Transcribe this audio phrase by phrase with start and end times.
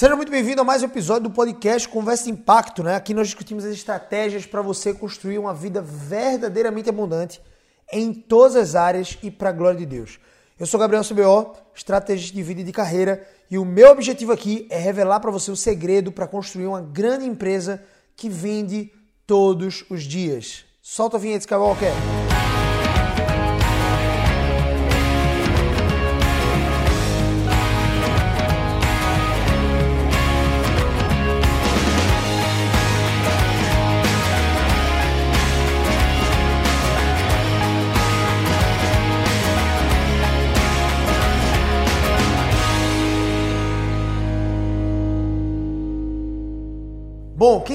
[0.00, 2.94] Seja muito bem-vindo a mais um episódio do podcast Conversa Impacto, né?
[2.94, 7.38] Aqui nós discutimos as estratégias para você construir uma vida verdadeiramente abundante
[7.92, 10.18] em todas as áreas e para a glória de Deus.
[10.58, 14.66] Eu sou Gabriel CBO, estrategista de vida e de carreira, e o meu objetivo aqui
[14.70, 17.82] é revelar para você o segredo para construir uma grande empresa
[18.16, 18.90] que vende
[19.26, 20.64] todos os dias.
[20.80, 21.92] Solta a vinheta, Skywalker!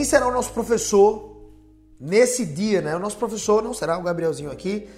[0.05, 1.36] Será o nosso professor
[2.00, 2.95] nesse dia, né?
[2.95, 4.90] O nosso professor não será o Gabrielzinho aqui,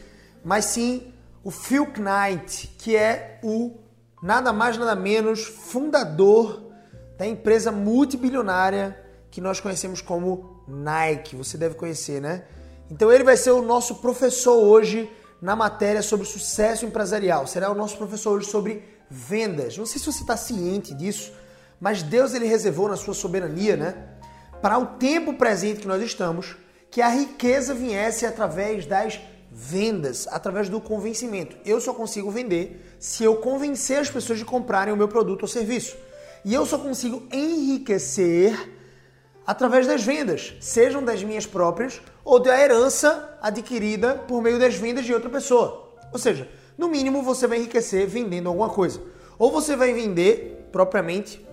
[0.43, 3.77] mas sim o Phil Knight, que é o
[4.21, 6.71] nada mais nada menos fundador
[7.17, 8.97] da empresa multibilionária
[9.31, 11.35] que nós conhecemos como Nike.
[11.35, 12.43] Você deve conhecer, né?
[12.89, 15.09] Então ele vai ser o nosso professor hoje
[15.41, 17.45] na matéria sobre sucesso empresarial.
[17.45, 19.77] Será o nosso professor hoje sobre vendas.
[19.77, 21.31] Não sei se você está ciente disso,
[21.79, 24.16] mas Deus ele reservou na sua soberania, né?
[24.61, 26.55] Para o tempo presente que nós estamos,
[26.89, 29.19] que a riqueza viesse através das
[29.51, 31.57] vendas, através do convencimento.
[31.65, 35.47] Eu só consigo vender se eu convencer as pessoas de comprarem o meu produto ou
[35.47, 35.95] serviço.
[36.43, 38.73] E eu só consigo enriquecer
[39.45, 45.05] através das vendas, sejam das minhas próprias ou da herança adquirida por meio das vendas
[45.05, 45.95] de outra pessoa.
[46.11, 49.01] Ou seja, no mínimo você vai enriquecer vendendo alguma coisa.
[49.39, 51.46] Ou você vai vender propriamente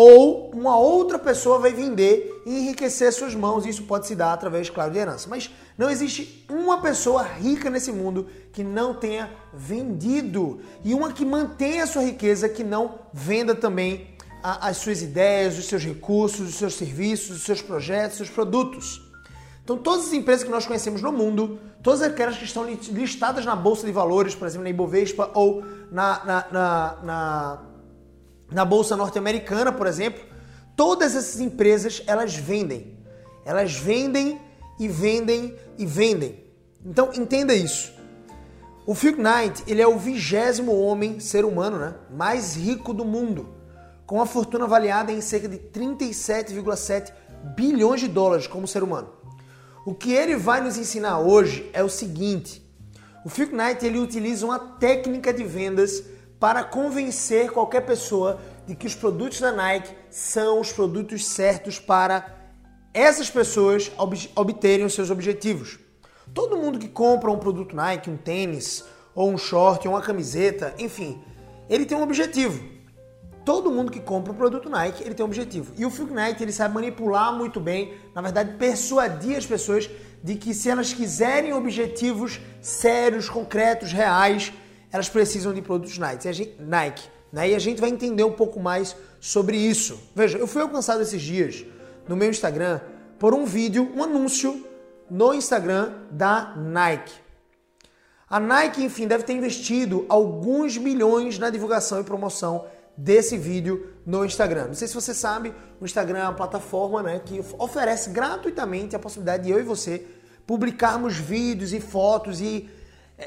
[0.00, 3.66] ou uma outra pessoa vai vender e enriquecer suas mãos.
[3.66, 5.28] Isso pode se dar através, claro, de herança.
[5.28, 11.24] Mas não existe uma pessoa rica nesse mundo que não tenha vendido e uma que
[11.24, 16.54] mantenha a sua riqueza que não venda também as suas ideias, os seus recursos, os
[16.54, 19.02] seus serviços, os seus projetos, os seus produtos.
[19.64, 23.56] Então, todas as empresas que nós conhecemos no mundo, todas aquelas que estão listadas na
[23.56, 27.67] Bolsa de Valores, por exemplo, na Ibovespa ou na, na, na, na
[28.50, 30.22] na bolsa norte-americana, por exemplo,
[30.76, 32.98] todas essas empresas elas vendem.
[33.44, 34.40] Elas vendem
[34.78, 36.44] e vendem e vendem.
[36.84, 37.92] Então entenda isso.
[38.86, 43.50] O Phil Knight, ele é o vigésimo homem, ser humano, né, mais rico do mundo,
[44.06, 47.12] com a fortuna avaliada em cerca de 37,7
[47.54, 49.10] bilhões de dólares como ser humano.
[49.84, 52.66] O que ele vai nos ensinar hoje é o seguinte:
[53.24, 56.02] o Phil Knight ele utiliza uma técnica de vendas
[56.38, 62.36] para convencer qualquer pessoa de que os produtos da Nike são os produtos certos para
[62.94, 65.78] essas pessoas ob obterem os seus objetivos.
[66.32, 68.84] Todo mundo que compra um produto Nike, um tênis,
[69.14, 71.20] ou um short, ou uma camiseta, enfim,
[71.68, 72.62] ele tem um objetivo.
[73.44, 75.72] Todo mundo que compra um produto Nike, ele tem um objetivo.
[75.76, 79.88] E o Phil Knight, ele sabe manipular muito bem, na verdade, persuadir as pessoas
[80.22, 84.52] de que se elas quiserem objetivos sérios, concretos, reais,
[84.92, 86.54] elas precisam de produtos Nike.
[86.58, 87.50] Nike né?
[87.50, 90.00] E a gente vai entender um pouco mais sobre isso.
[90.14, 91.64] Veja, eu fui alcançado esses dias
[92.08, 92.80] no meu Instagram
[93.18, 94.64] por um vídeo, um anúncio
[95.10, 97.14] no Instagram da Nike.
[98.28, 102.66] A Nike, enfim, deve ter investido alguns milhões na divulgação e promoção
[102.96, 104.66] desse vídeo no Instagram.
[104.66, 108.98] Não sei se você sabe, o Instagram é uma plataforma né, que oferece gratuitamente a
[108.98, 110.04] possibilidade de eu e você
[110.46, 112.68] publicarmos vídeos e fotos e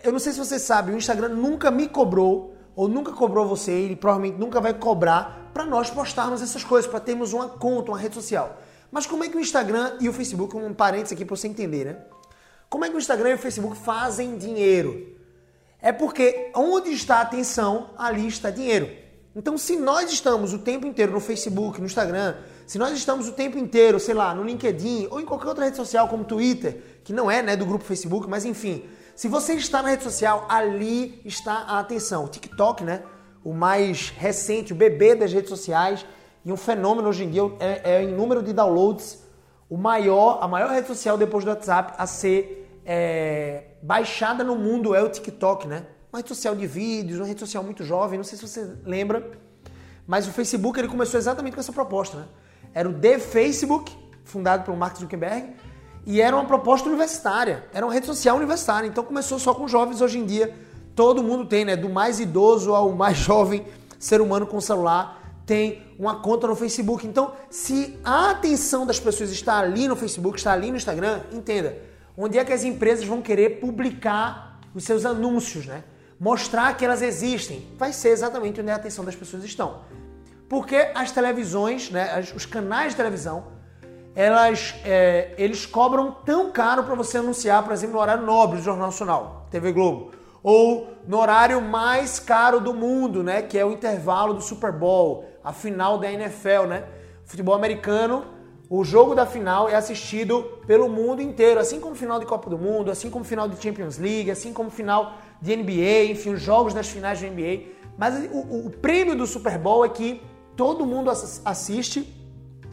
[0.03, 3.71] eu não sei se você sabe, o Instagram nunca me cobrou ou nunca cobrou você,
[3.71, 7.97] ele provavelmente nunca vai cobrar para nós postarmos essas coisas, para termos uma conta, uma
[7.97, 8.57] rede social.
[8.89, 11.85] Mas como é que o Instagram e o Facebook, um parênteses aqui para você entender,
[11.85, 11.97] né?
[12.69, 15.15] Como é que o Instagram e o Facebook fazem dinheiro?
[15.81, 18.89] É porque onde está a atenção, ali está dinheiro.
[19.35, 22.35] Então, se nós estamos o tempo inteiro no Facebook, no Instagram,
[22.67, 25.77] se nós estamos o tempo inteiro, sei lá, no LinkedIn ou em qualquer outra rede
[25.77, 28.83] social como Twitter, que não é né, do grupo Facebook, mas enfim,
[29.21, 32.25] se você está na rede social, ali está a atenção.
[32.25, 33.03] O TikTok, né?
[33.43, 36.03] O mais recente, o bebê das redes sociais
[36.43, 39.23] e um fenômeno hoje em dia é, é em número de downloads,
[39.69, 44.95] o maior, a maior rede social depois do WhatsApp a ser é, baixada no mundo
[44.95, 45.85] é o TikTok, né?
[46.11, 49.33] Uma rede social de vídeos, uma rede social muito jovem, não sei se você lembra,
[50.07, 52.25] mas o Facebook ele começou exatamente com essa proposta, né?
[52.73, 55.53] Era o The Facebook, fundado pelo Mark Zuckerberg,
[56.05, 58.87] e era uma proposta universitária, era uma rede social universitária.
[58.87, 60.53] Então começou só com jovens, hoje em dia
[60.95, 61.75] todo mundo tem, né?
[61.75, 63.65] Do mais idoso ao mais jovem
[63.99, 67.05] ser humano com celular tem uma conta no Facebook.
[67.05, 71.77] Então, se a atenção das pessoas está ali no Facebook, está ali no Instagram, entenda,
[72.17, 75.83] onde é que as empresas vão querer publicar os seus anúncios, né?
[76.19, 77.67] Mostrar que elas existem.
[77.77, 79.81] Vai ser exatamente onde a atenção das pessoas estão.
[80.47, 83.47] Porque as televisões, né, os canais de televisão,
[84.15, 88.63] elas, é, eles cobram tão caro para você anunciar, por exemplo, no horário nobre do
[88.63, 90.11] Jornal Nacional, TV Globo,
[90.43, 95.25] ou no horário mais caro do mundo, né, que é o intervalo do Super Bowl,
[95.43, 96.83] a final da NFL, né?
[97.25, 98.25] Futebol americano,
[98.69, 102.57] o jogo da final é assistido pelo mundo inteiro, assim como final de Copa do
[102.57, 106.73] Mundo, assim como final de Champions League, assim como final de NBA, enfim, os jogos
[106.73, 107.63] das finais de NBA.
[107.97, 110.21] Mas o, o, o prêmio do Super Bowl é que
[110.55, 112.20] todo mundo assiste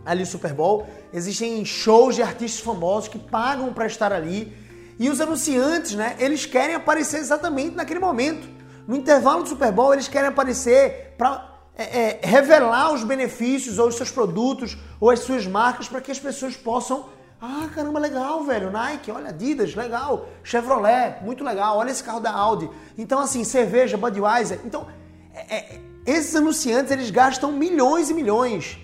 [0.09, 0.89] ali o Super Bowl.
[1.13, 4.57] Existem shows de artistas famosos que pagam para estar ali.
[4.99, 8.49] E os anunciantes, né, eles querem aparecer exatamente naquele momento.
[8.87, 11.47] No intervalo do Super Bowl, eles querem aparecer para
[11.77, 16.11] é, é, revelar os benefícios ou os seus produtos ou as suas marcas para que
[16.11, 17.07] as pessoas possam.
[17.41, 18.71] Ah, caramba, legal, velho.
[18.71, 20.27] Nike, olha, Adidas, legal.
[20.43, 21.77] Chevrolet, muito legal.
[21.77, 22.69] Olha esse carro da Audi.
[22.97, 24.59] Então, assim, cerveja, Budweiser.
[24.65, 24.89] Então,
[25.35, 28.79] é, é esses anunciantes, eles gastam milhões e milhões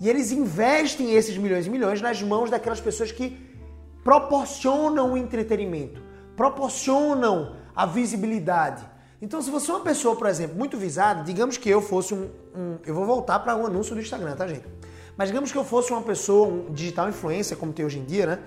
[0.00, 3.38] e eles investem esses milhões e milhões nas mãos daquelas pessoas que
[4.02, 6.02] proporcionam o entretenimento,
[6.36, 8.84] proporcionam a visibilidade.
[9.20, 12.28] Então, se você é uma pessoa, por exemplo, muito visada, digamos que eu fosse um.
[12.54, 14.64] um eu vou voltar para um anúncio do Instagram, tá, gente?
[15.16, 18.26] Mas digamos que eu fosse uma pessoa, um digital influencer, como tem hoje em dia,
[18.26, 18.38] né?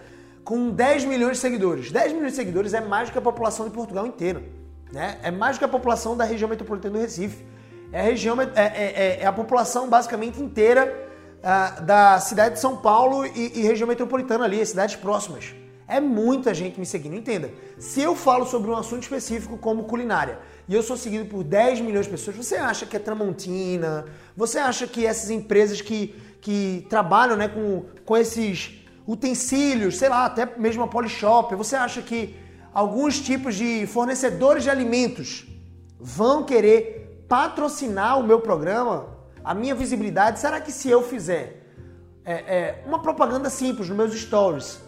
[0.44, 1.92] Com 10 milhões de seguidores.
[1.92, 4.44] 10 milhões de seguidores é mais do que a população de Portugal inteira.
[4.92, 5.18] Né?
[5.24, 7.44] É mais do que a população da região metropolitana do Recife.
[7.92, 11.05] É a região, é, é, é, é a população basicamente inteira
[11.45, 15.53] uh, da cidade de São Paulo e, e região metropolitana ali, cidades próximas.
[15.88, 17.15] É muita gente me seguindo.
[17.15, 21.44] Entenda, se eu falo sobre um assunto específico como culinária e eu sou seguido por
[21.44, 24.06] 10 milhões de pessoas, você acha que é Tramontina?
[24.36, 30.25] Você acha que essas empresas que, que trabalham né, com, com esses utensílios, sei lá,
[30.25, 32.36] até mesmo a Polishop, você acha que
[32.74, 35.45] alguns tipos de fornecedores de alimentos
[36.00, 39.15] vão querer patrocinar o meu programa?
[39.45, 41.62] A minha visibilidade, será que se eu fizer
[42.25, 44.81] é, é, uma propaganda simples nos meus stories,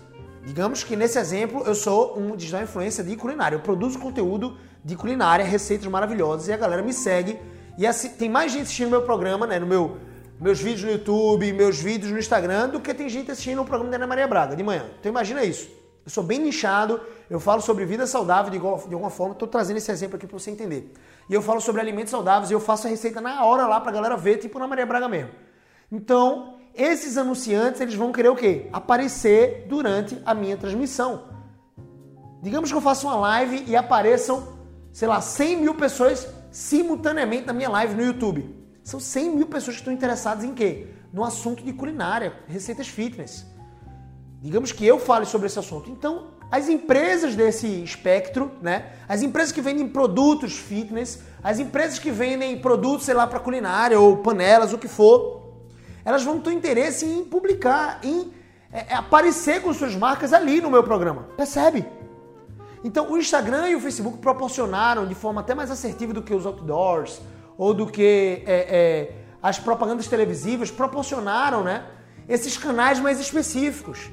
[0.43, 4.95] digamos que nesse exemplo eu sou um digital influencer de culinária, eu produzo conteúdo de
[4.95, 7.39] culinária, receitas maravilhosas e a galera me segue.
[7.77, 9.97] E assim, tem mais gente assistindo meu programa, né, no meu
[10.39, 13.89] meus vídeos no YouTube, meus vídeos no Instagram, do que tem gente assistindo o programa
[13.89, 14.85] da Ana Maria Braga de manhã.
[14.99, 15.67] Então imagina isso.
[16.05, 19.47] Eu sou bem nichado, eu falo sobre vida saudável de, igual, de alguma forma, estou
[19.47, 20.93] trazendo esse exemplo aqui para você entender
[21.29, 23.91] e eu falo sobre alimentos saudáveis e eu faço a receita na hora lá pra
[23.91, 25.31] galera ver, tipo na Maria Braga mesmo.
[25.91, 28.69] Então, esses anunciantes, eles vão querer o quê?
[28.71, 31.23] Aparecer durante a minha transmissão.
[32.41, 34.59] Digamos que eu faça uma live e apareçam,
[34.93, 38.55] sei lá, 100 mil pessoas simultaneamente na minha live no YouTube.
[38.83, 40.87] São 100 mil pessoas que estão interessadas em quê?
[41.11, 43.45] No assunto de culinária, receitas fitness.
[44.41, 45.89] Digamos que eu fale sobre esse assunto.
[45.89, 48.93] Então, as empresas desse espectro, né?
[49.07, 53.99] As empresas que vendem produtos fitness, as empresas que vendem produtos, sei lá, para culinária
[53.99, 55.53] ou panelas, o que for,
[56.05, 58.31] elas vão ter interesse em publicar, em
[58.71, 61.27] é, é, aparecer com suas marcas ali no meu programa.
[61.35, 61.85] Percebe?
[62.83, 66.45] Então, o Instagram e o Facebook proporcionaram de forma até mais assertiva do que os
[66.45, 67.21] outdoors
[67.57, 71.85] ou do que é, é, as propagandas televisivas proporcionaram, né?
[72.29, 74.09] Esses canais mais específicos.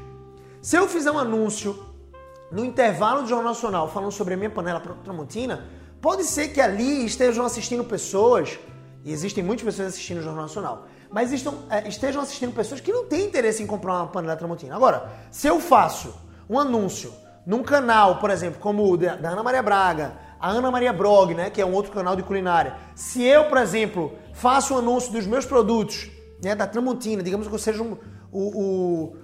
[0.62, 1.93] Se eu fizer um anúncio
[2.50, 5.64] no intervalo do Jornal Nacional falando sobre a minha panela Tramontina,
[6.00, 8.58] pode ser que ali estejam assistindo pessoas,
[9.04, 12.92] e existem muitas pessoas assistindo o Jornal Nacional, mas estão, é, estejam assistindo pessoas que
[12.92, 14.74] não têm interesse em comprar uma panela Tramontina.
[14.74, 16.14] Agora, se eu faço
[16.48, 17.12] um anúncio
[17.46, 21.50] num canal, por exemplo, como o da Ana Maria Braga, a Ana Maria Brog, né,
[21.50, 25.26] que é um outro canal de culinária, se eu, por exemplo, faço um anúncio dos
[25.26, 26.10] meus produtos,
[26.42, 27.96] né, da Tramontina, digamos que eu seja um,
[28.30, 29.16] o, o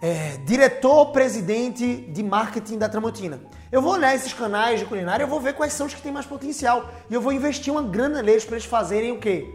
[0.00, 3.40] é, diretor-presidente de marketing da Tramontina.
[3.70, 6.12] Eu vou olhar esses canais de culinária, eu vou ver quais são os que têm
[6.12, 6.88] mais potencial.
[7.10, 9.52] E eu vou investir uma grana neles para eles fazerem o quê?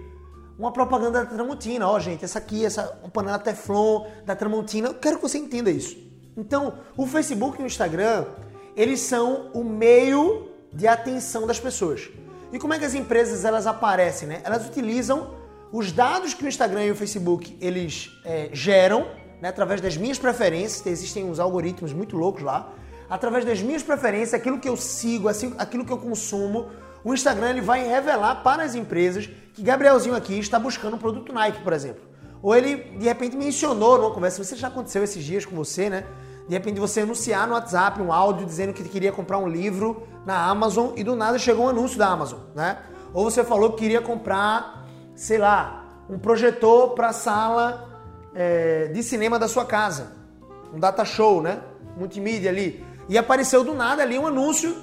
[0.60, 1.88] Uma propaganda da Tramontina.
[1.88, 4.90] Ó, oh, gente, essa aqui, essa panela Teflon da Tramontina.
[4.90, 5.98] Eu quero que você entenda isso.
[6.38, 8.26] Então, o Facebook e o Instagram,
[8.76, 12.10] eles são o meio de atenção das pessoas.
[12.52, 14.42] E como é que as empresas elas aparecem, né?
[14.44, 15.36] Elas utilizam
[15.72, 19.08] os dados que o Instagram e o Facebook eles é, geram
[19.44, 22.72] né, através das minhas preferências, existem uns algoritmos muito loucos lá,
[23.10, 26.70] através das minhas preferências, aquilo que eu sigo, assim, aquilo que eu consumo,
[27.04, 31.34] o Instagram ele vai revelar para as empresas que Gabrielzinho aqui está buscando um produto
[31.34, 32.02] Nike, por exemplo.
[32.42, 36.06] Ou ele de repente mencionou numa conversa, você já aconteceu esses dias com você, né?
[36.48, 40.42] De repente você anunciar no WhatsApp um áudio dizendo que queria comprar um livro na
[40.46, 42.78] Amazon e do nada chegou um anúncio da Amazon, né?
[43.14, 47.93] Ou você falou que queria comprar, sei lá, um projetor para sala
[48.36, 50.12] é, de cinema da sua casa.
[50.74, 51.62] Um data show, né?
[51.98, 52.84] Multimídia ali.
[53.08, 54.76] E apareceu do nada ali um anúncio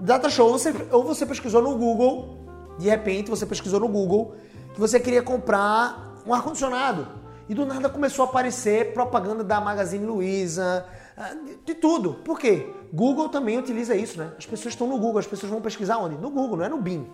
[0.00, 0.50] data show.
[0.52, 2.38] Você, ou você pesquisou no Google,
[2.78, 4.36] de repente você pesquisou no Google
[4.74, 7.06] que você queria comprar um ar-condicionado.
[7.48, 12.14] E do nada começou a aparecer propaganda da Magazine Luiza, ah, de tudo.
[12.24, 12.66] Por quê?
[12.92, 14.32] Google também utiliza isso, né?
[14.38, 16.16] As pessoas estão no Google, as pessoas vão pesquisar onde?
[16.16, 17.06] No Google, não é no Bing.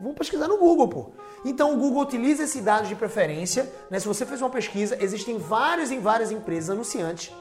[0.00, 1.10] Vão pesquisar no Google, pô.
[1.44, 3.98] Então o Google utiliza esse dado de preferência, né?
[3.98, 7.32] Se você fez uma pesquisa, existem várias e várias empresas anunciantes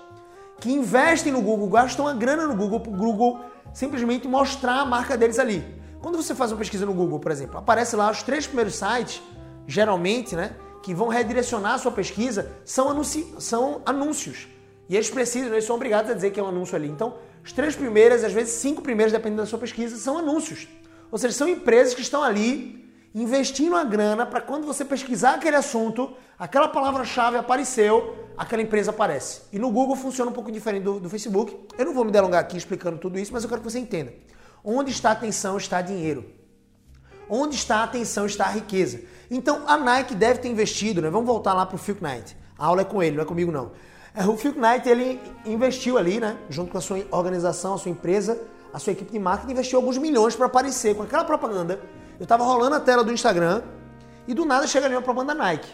[0.59, 3.41] que investem no Google, gastam a grana no Google para o Google
[3.73, 5.61] simplesmente mostrar a marca deles ali.
[6.01, 9.21] Quando você faz uma pesquisa no Google, por exemplo, aparece lá os três primeiros sites,
[9.67, 14.47] geralmente, né, que vão redirecionar a sua pesquisa, são, anunci são anúncios.
[14.87, 16.87] E eles precisam, eles são obrigados a dizer que é um anúncio ali.
[16.87, 20.67] Então, as três primeiras, às vezes cinco primeiras, dependendo da sua pesquisa, são anúncios.
[21.13, 25.55] Ou seja, são empresas que estão ali investindo a grana para quando você pesquisar aquele
[25.55, 29.41] assunto, aquela palavra-chave apareceu, aquela empresa aparece.
[29.51, 31.55] E no Google funciona um pouco diferente do, do, Facebook.
[31.77, 34.11] Eu não vou me delongar aqui explicando tudo isso, mas eu quero que você entenda.
[34.63, 36.25] Onde está a atenção está dinheiro.
[37.29, 39.01] Onde está a atenção está a riqueza.
[39.29, 41.11] Então a Nike deve ter investido, né?
[41.11, 42.35] Vamos voltar lá para o Phil Knight.
[42.57, 43.71] A aula é com ele, não é comigo não.
[44.15, 46.39] É, o Phil Knight ele investiu ali, né?
[46.49, 48.41] Junto com a sua organização, a sua empresa,
[48.73, 51.79] a sua equipe de marketing, investiu alguns milhões para aparecer com aquela propaganda
[52.19, 53.63] eu tava rolando a tela do Instagram
[54.27, 55.69] e do nada chega ali uma propaganda Nike.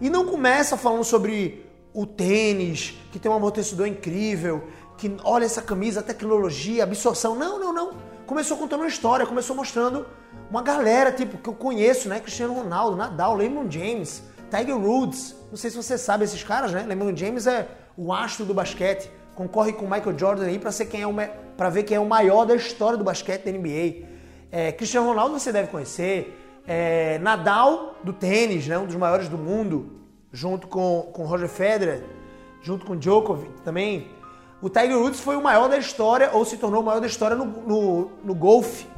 [0.00, 4.62] E não começa falando sobre o tênis, que tem um amortecedor incrível,
[4.96, 7.34] que olha essa camisa, tecnologia, absorção.
[7.34, 7.94] Não, não, não.
[8.26, 10.06] Começou contando uma história, começou mostrando
[10.50, 12.20] uma galera, tipo, que eu conheço, né?
[12.20, 15.34] Cristiano Ronaldo, Nadal, Lemon James, Tiger Woods.
[15.50, 16.84] Não sei se você sabe esses caras, né?
[16.86, 19.10] Lemon James é o astro do basquete.
[19.38, 21.26] Concorre com Michael Jordan aí para ser quem é
[21.56, 24.04] para ver quem é o maior da história do basquete da NBA.
[24.50, 26.36] É, Cristiano Ronaldo você deve conhecer.
[26.66, 29.92] É, Nadal, do tênis, né, um dos maiores do mundo,
[30.32, 32.02] junto com, com Roger Federer,
[32.62, 34.08] junto com Djokovic também.
[34.60, 37.36] O Tiger Woods foi o maior da história, ou se tornou o maior da história
[37.36, 38.88] no, no, no golfe.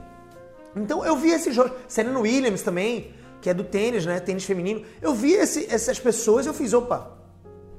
[0.75, 1.75] Então eu vi esse jogo.
[1.87, 4.19] Serena Williams também, que é do tênis, né?
[4.19, 4.87] Tênis feminino.
[5.03, 7.20] Eu vi esse, essas pessoas eu fiz, opa,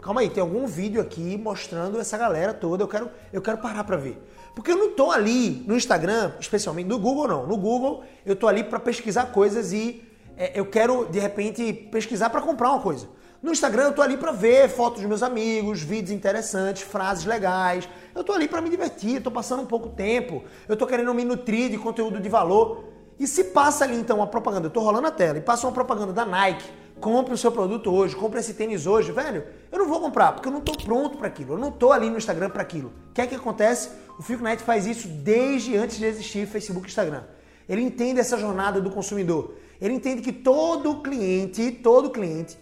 [0.01, 2.83] calma aí, tem algum vídeo aqui mostrando essa galera toda.
[2.83, 4.21] Eu quero, eu quero parar pra ver.
[4.55, 7.47] Porque eu não estou ali no Instagram, especialmente no Google não.
[7.47, 10.03] No Google eu estou ali para pesquisar coisas e
[10.37, 13.07] é, eu quero de repente pesquisar para comprar uma coisa.
[13.41, 17.87] No Instagram eu estou ali para ver fotos dos meus amigos, vídeos interessantes, frases legais.
[18.13, 21.23] Eu estou ali para me divertir, estou passando um pouco tempo, eu estou querendo me
[21.23, 22.85] nutrir de conteúdo de valor.
[23.17, 25.73] E se passa ali então uma propaganda, eu estou rolando a tela e passa uma
[25.73, 26.65] propaganda da Nike,
[27.01, 30.47] compre o seu produto hoje, compre esse tênis hoje, velho, eu não vou comprar, porque
[30.47, 32.93] eu não estou pronto para aquilo, eu não estou ali no Instagram para aquilo.
[33.09, 33.89] O que é que acontece?
[34.17, 37.23] O Ficonet faz isso desde antes de existir Facebook e Instagram.
[37.67, 39.55] Ele entende essa jornada do consumidor.
[39.81, 42.57] Ele entende que todo cliente, todo cliente,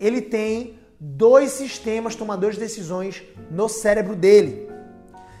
[0.00, 4.68] ele tem dois sistemas tomadores de decisões no cérebro dele.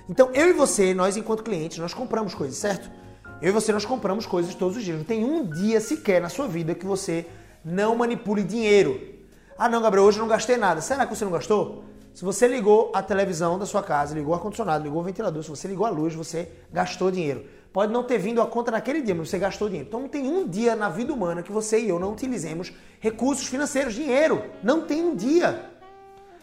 [0.08, 2.88] Então, eu e você, nós enquanto clientes, nós compramos coisas, certo?
[3.42, 4.98] Eu e você, nós compramos coisas todos os dias.
[4.98, 7.26] Não tem um dia sequer na sua vida que você
[7.66, 9.00] não manipule dinheiro.
[9.58, 10.80] Ah, não, Gabriel, hoje eu não gastei nada.
[10.80, 11.82] Será que você não gastou?
[12.14, 15.50] Se você ligou a televisão da sua casa, ligou o ar-condicionado, ligou o ventilador, se
[15.50, 17.44] você ligou a luz, você gastou dinheiro.
[17.72, 19.88] Pode não ter vindo a conta naquele dia, mas você gastou dinheiro.
[19.88, 23.48] Então não tem um dia na vida humana que você e eu não utilizemos recursos
[23.48, 24.44] financeiros, dinheiro.
[24.62, 25.68] Não tem um dia.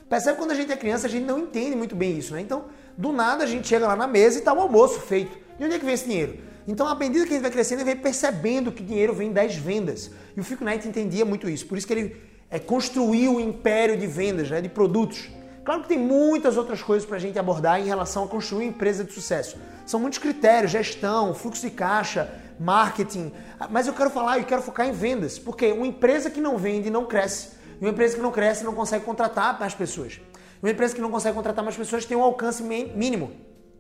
[0.10, 2.42] Percebe quando a gente é criança, a gente não entende muito bem isso, né?
[2.42, 2.66] Então,
[2.98, 5.36] do nada a gente chega lá na mesa e está o almoço feito.
[5.58, 6.38] De onde é que vem esse dinheiro?
[6.68, 10.10] Então, à medida que gente vai crescendo, ele vai percebendo que dinheiro vem das vendas.
[10.36, 11.66] E o Fico Knight entendia muito isso.
[11.66, 12.16] Por isso que ele
[12.50, 15.30] é, construiu o império de vendas, né, de produtos.
[15.66, 18.70] Claro que tem muitas outras coisas para a gente abordar em relação a construir uma
[18.70, 19.58] empresa de sucesso.
[19.86, 22.30] São muitos critérios, gestão, fluxo de caixa,
[22.60, 23.32] marketing,
[23.70, 26.90] mas eu quero falar e quero focar em vendas, porque uma empresa que não vende
[26.90, 27.50] não cresce.
[27.80, 30.20] E uma empresa que não cresce não consegue contratar mais pessoas.
[30.62, 33.32] Uma empresa que não consegue contratar mais pessoas tem um alcance mínimo.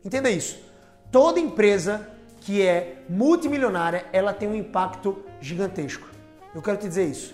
[0.03, 0.57] Entenda isso.
[1.11, 2.09] Toda empresa
[2.43, 6.07] que é multimilionária, ela tem um impacto gigantesco.
[6.53, 7.33] Eu quero te dizer isso.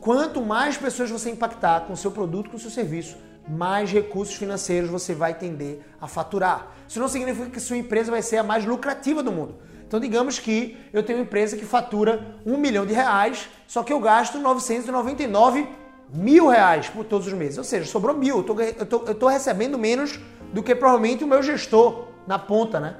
[0.00, 3.16] Quanto mais pessoas você impactar com o seu produto, com o seu serviço,
[3.48, 6.72] mais recursos financeiros você vai tender a faturar.
[6.88, 9.58] Isso não significa que sua empresa vai ser a mais lucrativa do mundo.
[9.86, 13.92] Então, digamos que eu tenho uma empresa que fatura um milhão de reais, só que
[13.92, 15.68] eu gasto 999
[16.12, 17.58] mil reais por todos os meses.
[17.58, 18.44] Ou seja, sobrou mil.
[18.44, 20.18] Eu estou recebendo menos
[20.52, 22.96] do que provavelmente o meu gestor na ponta, né?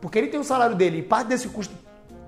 [0.00, 1.74] Porque ele tem o salário dele e parte desse custo,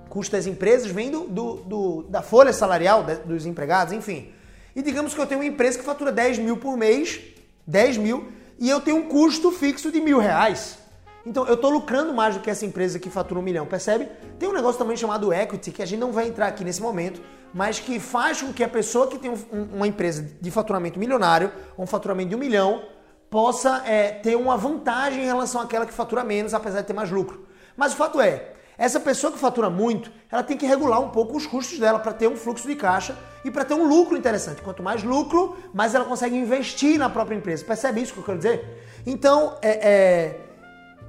[0.09, 4.31] custo das empresas vem do, do, do da folha salarial dos empregados, enfim.
[4.75, 7.19] E digamos que eu tenho uma empresa que fatura 10 mil por mês
[7.67, 10.77] 10 mil e eu tenho um custo fixo de mil reais.
[11.25, 14.07] Então eu estou lucrando mais do que essa empresa que fatura um milhão, percebe?
[14.39, 17.21] Tem um negócio também chamado equity, que a gente não vai entrar aqui nesse momento,
[17.53, 21.51] mas que faz com que a pessoa que tem um, uma empresa de faturamento milionário,
[21.77, 22.83] um faturamento de um milhão,
[23.29, 27.11] possa é, ter uma vantagem em relação àquela que fatura menos, apesar de ter mais
[27.11, 27.45] lucro.
[27.81, 31.35] Mas o fato é, Essa pessoa que fatura muito, ela tem que regular um pouco
[31.35, 34.61] os custos dela para ter um fluxo de caixa e para ter um lucro interessante.
[34.61, 37.65] Quanto mais lucro, mais ela consegue investir na própria empresa.
[37.65, 39.01] Percebe isso que eu quero dizer?
[39.03, 40.39] Então, é, é,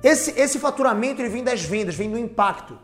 [0.02, 2.78] esse, esse faturamento ele vem das vendas, vem do impacto.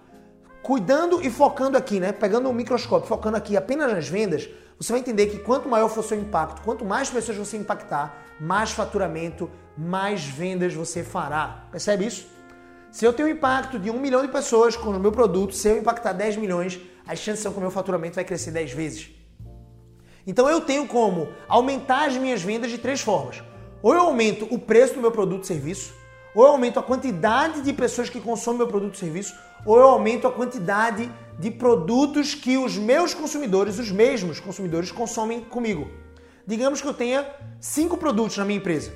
[0.62, 2.12] Cuidando e focando aqui, né?
[2.12, 5.88] Pegando o um microscópio, focando aqui apenas nas vendas, você vai entender que quanto maior
[5.88, 11.64] for seu impacto, quanto mais pessoas você impactar, mais faturamento, mais vendas você fará.
[11.72, 12.37] Percebe isso?
[12.98, 15.68] Se eu tenho um impacto de um milhão de pessoas com o meu produto, se
[15.68, 19.10] eu impactar 10 milhões, as chances são que o meu faturamento vai crescer 10 vezes.
[20.26, 23.40] Então eu tenho como aumentar as minhas vendas de três formas.
[23.80, 25.94] Ou eu aumento o preço do meu produto ou serviço,
[26.34, 29.32] ou eu aumento a quantidade de pessoas que consomem meu produto ou serviço,
[29.64, 35.42] ou eu aumento a quantidade de produtos que os meus consumidores, os mesmos consumidores, consomem
[35.42, 35.88] comigo.
[36.44, 37.24] Digamos que eu tenha
[37.60, 38.92] cinco produtos na minha empresa.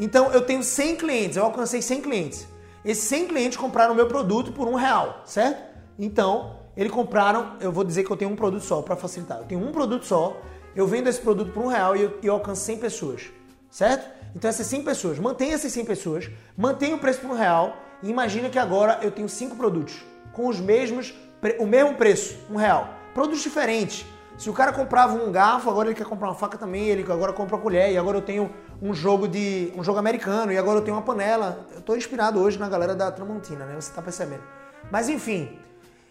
[0.00, 2.55] Então eu tenho 100 clientes, eu alcancei 100 clientes.
[2.86, 5.60] Esses 100 clientes compraram o meu produto por um real, certo?
[5.98, 9.38] Então, eles compraram, eu vou dizer que eu tenho um produto só para facilitar.
[9.38, 10.40] Eu tenho um produto só,
[10.76, 13.22] eu vendo esse produto por um real e eu, eu alcanço 100 pessoas,
[13.68, 14.08] certo?
[14.36, 18.08] Então essas 100 pessoas, mantenha essas 100 pessoas, mantenha o preço por um real e
[18.08, 21.12] imagina que agora eu tenho cinco produtos com os mesmos,
[21.58, 22.88] o mesmo preço, um real.
[23.12, 24.06] Produtos diferentes.
[24.38, 27.32] Se o cara comprava um garfo, agora ele quer comprar uma faca também, ele agora
[27.32, 28.50] compra colher, e agora eu tenho
[28.82, 31.66] um jogo de um jogo americano, e agora eu tenho uma panela.
[31.72, 33.74] Eu estou inspirado hoje na galera da Tramontina, né?
[33.74, 34.42] Você está percebendo.
[34.90, 35.58] Mas enfim,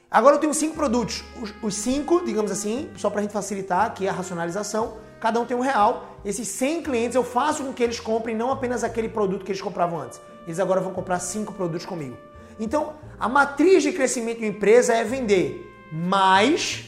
[0.10, 1.24] agora eu tenho cinco produtos.
[1.40, 5.46] Os, os cinco, digamos assim, só para a gente facilitar aqui a racionalização, cada um
[5.46, 6.18] tem um real.
[6.26, 9.62] Esses 100 clientes eu faço com que eles comprem não apenas aquele produto que eles
[9.62, 10.20] compravam antes.
[10.48, 12.18] Eles agora vão comprar cinco produtos comigo.
[12.60, 16.86] Então, a matriz de crescimento de uma empresa é vender mais,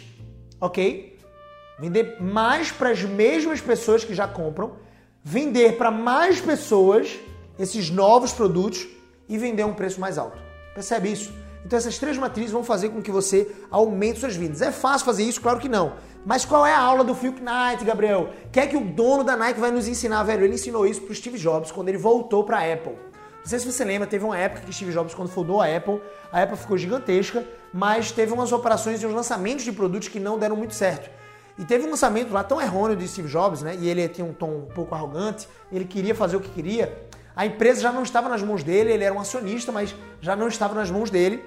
[0.60, 1.17] ok?
[1.80, 4.74] Vender mais para as mesmas pessoas que já compram,
[5.24, 7.20] vender para mais pessoas
[7.60, 8.88] esses novos produtos
[9.30, 10.38] e vender a um preço mais alto.
[10.74, 11.32] Percebe isso?
[11.66, 14.62] Então essas três matrizes vão fazer com que você aumente suas vendas.
[14.62, 15.42] É fácil fazer isso?
[15.42, 15.94] Claro que não.
[16.26, 18.30] Mas qual é a aula do Phil Knight, Gabriel?
[18.52, 20.46] Quer é que o dono da Nike vai nos ensinar, velho?
[20.46, 22.94] Ele ensinou isso para o Steve Jobs quando ele voltou para a Apple.
[22.94, 26.02] Não sei se você lembra, teve uma época que Steve Jobs, quando fundou a Apple,
[26.32, 30.38] a Apple ficou gigantesca, mas teve umas operações e uns lançamentos de produtos que não
[30.38, 31.10] deram muito certo.
[31.58, 33.76] E teve um lançamento lá tão errôneo de Steve Jobs, né?
[33.80, 37.08] E ele tinha um tom um pouco arrogante, ele queria fazer o que queria.
[37.36, 40.48] A empresa já não estava nas mãos dele, ele era um acionista, mas já não
[40.48, 41.44] estava nas mãos dele.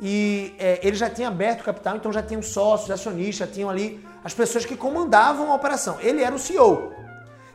[0.00, 4.04] E é, ele já tinha aberto o capital, então já tinham sócios, acionistas, tinham ali
[4.24, 5.98] as pessoas que comandavam a operação.
[6.00, 6.92] Ele era o CEO.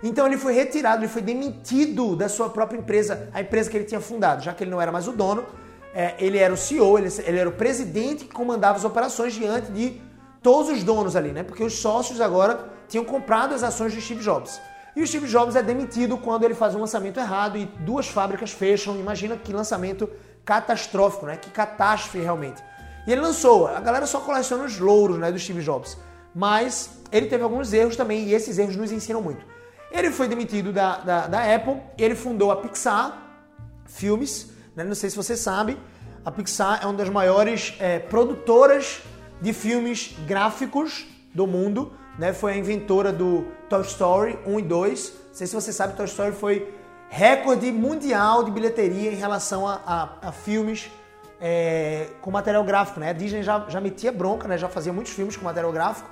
[0.01, 3.85] Então ele foi retirado, ele foi demitido da sua própria empresa, a empresa que ele
[3.85, 5.45] tinha fundado, já que ele não era mais o dono.
[5.93, 9.71] É, ele era o CEO, ele, ele era o presidente que comandava as operações diante
[9.71, 10.01] de
[10.41, 11.43] todos os donos ali, né?
[11.43, 14.59] Porque os sócios agora tinham comprado as ações de Steve Jobs.
[14.95, 18.51] E o Steve Jobs é demitido quando ele faz um lançamento errado e duas fábricas
[18.51, 18.99] fecham.
[18.99, 20.09] Imagina que lançamento
[20.43, 21.37] catastrófico, né?
[21.37, 22.63] Que catástrofe realmente.
[23.05, 25.97] E ele lançou, a galera só coleciona os louros né, do Steve Jobs.
[26.33, 29.45] Mas ele teve alguns erros também e esses erros nos ensinam muito.
[29.91, 33.17] Ele foi demitido da, da, da Apple, ele fundou a Pixar
[33.85, 34.83] Filmes, né?
[34.83, 35.79] não sei se você sabe,
[36.23, 39.01] a Pixar é uma das maiores é, produtoras
[39.41, 42.33] de filmes gráficos do mundo, né?
[42.33, 45.13] Foi a inventora do Toy Story 1 e 2.
[45.27, 46.73] Não sei se você sabe, Toy Story foi
[47.09, 50.89] recorde mundial de bilheteria em relação a, a, a filmes
[51.41, 53.09] é, com material gráfico, né?
[53.09, 54.57] A Disney já, já metia bronca, né?
[54.57, 56.09] Já fazia muitos filmes com material gráfico.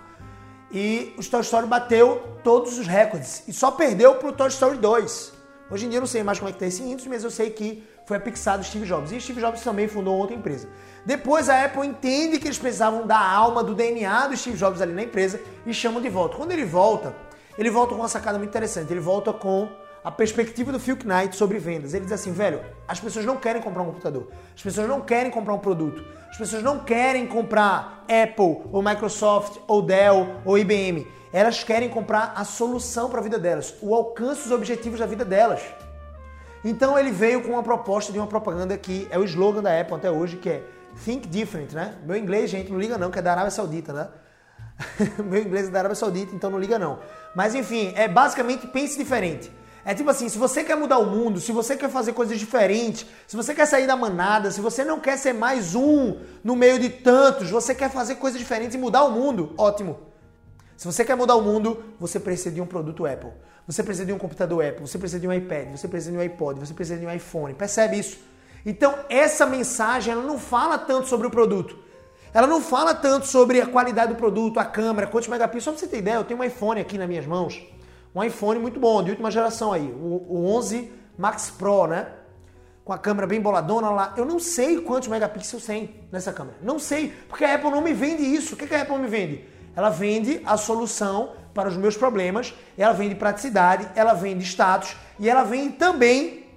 [0.71, 3.43] E o Toy Story bateu todos os recordes.
[3.47, 5.36] E só perdeu pro Toy Story 2.
[5.69, 7.31] Hoje em dia eu não sei mais como é que tá esse índice, mas eu
[7.31, 9.11] sei que foi a do Steve Jobs.
[9.11, 10.69] E Steve Jobs também fundou outra empresa.
[11.05, 14.93] Depois a Apple entende que eles precisavam da alma, do DNA do Steve Jobs ali
[14.93, 16.37] na empresa e chamam de volta.
[16.37, 17.13] Quando ele volta,
[17.57, 18.91] ele volta com uma sacada muito interessante.
[18.93, 19.67] Ele volta com
[20.07, 21.93] a perspectiva do Phil Knight sobre vendas.
[21.93, 25.29] Ele diz assim, velho, as pessoas não querem comprar um computador, as pessoas não querem
[25.29, 31.05] comprar um produto, as pessoas não querem comprar Apple, ou Microsoft, ou Dell, ou IBM.
[31.31, 35.25] Elas querem comprar a solução para a vida delas, o alcance dos objetivos da vida
[35.25, 35.61] delas.
[36.63, 39.95] Então ele veio com uma proposta de uma propaganda que é o slogan da Apple
[39.95, 40.63] até hoje, que é
[41.03, 41.95] Think Different, né?
[42.05, 44.07] Meu inglês, gente, não liga não, que é da Arábia Saudita, né?
[45.23, 46.99] Meu inglês é da Arábia Saudita, então não liga não.
[47.35, 49.51] Mas enfim, é basicamente pense diferente.
[49.85, 53.05] É tipo assim, se você quer mudar o mundo, se você quer fazer coisas diferentes,
[53.25, 56.77] se você quer sair da manada, se você não quer ser mais um no meio
[56.77, 59.97] de tantos, você quer fazer coisas diferentes e mudar o mundo, ótimo.
[60.77, 63.31] Se você quer mudar o mundo, você precisa de um produto Apple.
[63.65, 66.21] Você precisa de um computador Apple, você precisa de um iPad, você precisa de um
[66.21, 67.53] iPod, você precisa de um iPhone.
[67.55, 68.19] Percebe isso?
[68.65, 71.77] Então, essa mensagem ela não fala tanto sobre o produto.
[72.33, 75.63] Ela não fala tanto sobre a qualidade do produto, a câmera, quantos megapixels.
[75.63, 77.65] Só pra você ter ideia, eu tenho um iPhone aqui nas minhas mãos.
[78.13, 82.07] Um iPhone muito bom, de última geração aí, o 11 Max Pro, né?
[82.87, 84.13] com a câmera bem boladona lá.
[84.15, 86.57] Eu não sei quantos megapixels tem nessa câmera.
[86.61, 88.55] Não sei, porque a Apple não me vende isso.
[88.55, 89.43] O que a Apple me vende?
[89.77, 95.29] Ela vende a solução para os meus problemas, ela vende praticidade, ela vende status e
[95.29, 96.47] ela vende também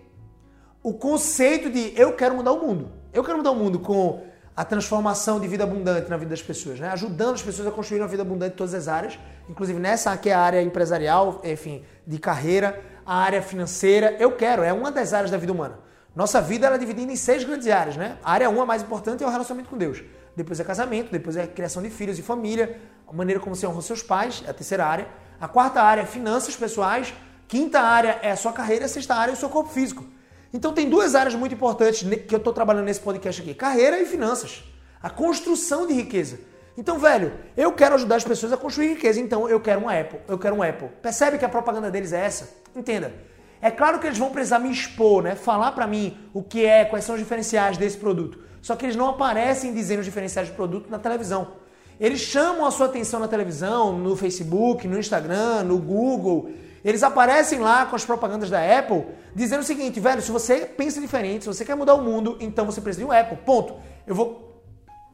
[0.83, 2.91] o conceito de eu quero mudar o mundo.
[3.13, 4.23] Eu quero mudar o mundo com
[4.57, 6.89] a transformação de vida abundante na vida das pessoas, né?
[6.93, 9.19] ajudando as pessoas a construir uma vida abundante em todas as áreas,
[9.51, 14.17] inclusive nessa que é a área empresarial, enfim, de carreira, a área financeira.
[14.19, 15.79] Eu quero, é uma das áreas da vida humana.
[16.17, 18.17] Nossa vida ela é dividida em seis grandes áreas, né?
[18.25, 20.03] A área 1, a mais importante, é o relacionamento com Deus.
[20.35, 23.83] Depois é casamento, depois é criação de filhos e família, a maneira como você honra
[23.83, 25.09] seus pais, é a terceira área.
[25.41, 27.13] A quarta área é finanças pessoais.
[27.49, 28.85] Quinta área é a sua carreira.
[28.85, 30.05] A sexta área é o seu corpo físico.
[30.53, 34.07] Então tem duas áreas muito importantes que eu estou trabalhando nesse podcast aqui: carreira e
[34.07, 34.63] finanças.
[35.03, 36.39] A construção de riqueza.
[36.77, 40.21] Então, velho, eu quero ajudar as pessoas a construir riqueza, então eu quero um Apple.
[40.29, 40.89] Eu quero um Apple.
[41.03, 42.49] Percebe que a propaganda deles é essa?
[42.75, 43.13] Entenda.
[43.61, 45.35] É claro que eles vão precisar me expor, né?
[45.35, 48.39] Falar para mim o que é, quais são os diferenciais desse produto.
[48.63, 51.60] Só que eles não aparecem dizendo os diferenciais do produto na televisão.
[52.01, 56.51] Eles chamam a sua atenção na televisão, no Facebook, no Instagram, no Google.
[56.83, 60.99] Eles aparecem lá com as propagandas da Apple dizendo o seguinte, velho, se você pensa
[60.99, 63.37] diferente, se você quer mudar o mundo, então você precisa de um Apple.
[63.45, 63.75] Ponto.
[64.07, 64.65] Eu vou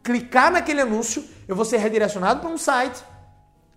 [0.05, 3.03] clicar naquele anúncio, eu vou ser redirecionado para um site.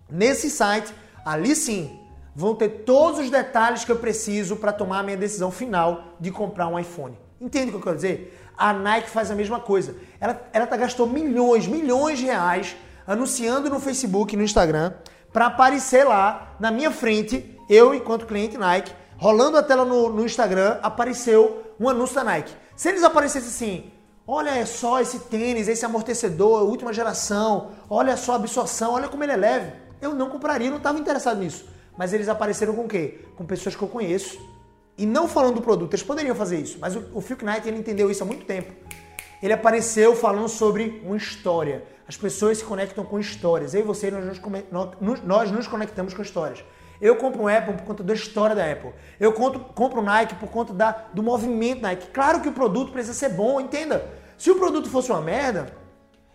[0.08, 0.94] Nesse site,
[1.24, 1.98] ali sim,
[2.32, 6.30] vão ter todos os detalhes que eu preciso para tomar a minha decisão final de
[6.30, 7.18] comprar um iPhone.
[7.40, 8.38] Entende o que eu quero dizer?
[8.56, 9.96] A Nike faz a mesma coisa.
[10.20, 12.76] Ela, ela tá, gastou milhões, milhões de reais
[13.10, 14.92] anunciando no Facebook, no Instagram,
[15.32, 20.24] para aparecer lá na minha frente, eu enquanto cliente Nike, rolando a tela no, no
[20.24, 22.54] Instagram, apareceu um anúncio da Nike.
[22.76, 23.90] Se eles aparecessem assim,
[24.24, 29.24] olha é só esse tênis, esse amortecedor, última geração, olha só a absorção, olha como
[29.24, 31.68] ele é leve, eu não compraria, não estava interessado nisso.
[31.98, 33.24] Mas eles apareceram com o quê?
[33.36, 34.38] Com pessoas que eu conheço.
[34.96, 37.78] E não falando do produto, eles poderiam fazer isso, mas o, o Phil Knight ele
[37.78, 38.72] entendeu isso há muito tempo.
[39.42, 41.84] Ele apareceu falando sobre uma história.
[42.06, 43.72] As pessoas se conectam com histórias.
[43.72, 46.62] Eu e você, nós nos, nós nos conectamos com histórias.
[47.00, 48.92] Eu compro um Apple por conta da história da Apple.
[49.18, 52.08] Eu compro, compro um Nike por conta da, do movimento Nike.
[52.08, 54.06] Claro que o produto precisa ser bom, entenda.
[54.36, 55.72] Se o produto fosse uma merda,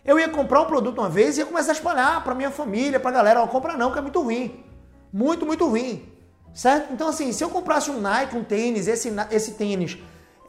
[0.04, 2.98] eu ia comprar um produto uma vez e ia começar a espalhar para minha família,
[2.98, 3.42] para a galera.
[3.42, 4.64] Ó, compra não, que é muito ruim.
[5.12, 6.12] Muito, muito ruim.
[6.52, 6.92] Certo?
[6.92, 9.98] Então, assim, se eu comprasse um Nike, um tênis, esse, esse tênis,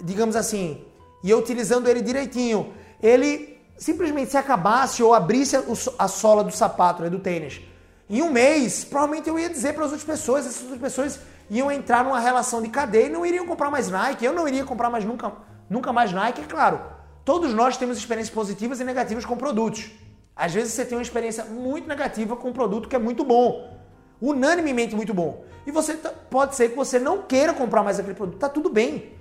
[0.02, 0.86] digamos assim,
[1.24, 5.56] e eu utilizando ele direitinho, ele simplesmente se acabasse ou abrisse
[5.98, 7.62] a sola do sapato, né, do tênis,
[8.10, 11.70] em um mês, provavelmente eu ia dizer para as outras pessoas, essas outras pessoas iam
[11.72, 14.90] entrar numa relação de cadeia e não iriam comprar mais Nike, eu não iria comprar
[14.90, 15.32] mais nunca,
[15.70, 16.80] nunca mais Nike, é claro.
[17.26, 19.92] Todos nós temos experiências positivas e negativas com produtos.
[20.34, 23.78] Às vezes você tem uma experiência muito negativa com um produto que é muito bom,
[24.22, 25.44] unanimemente muito bom.
[25.66, 25.96] E você
[26.30, 29.17] pode ser que você não queira comprar mais aquele produto, tá tudo bem.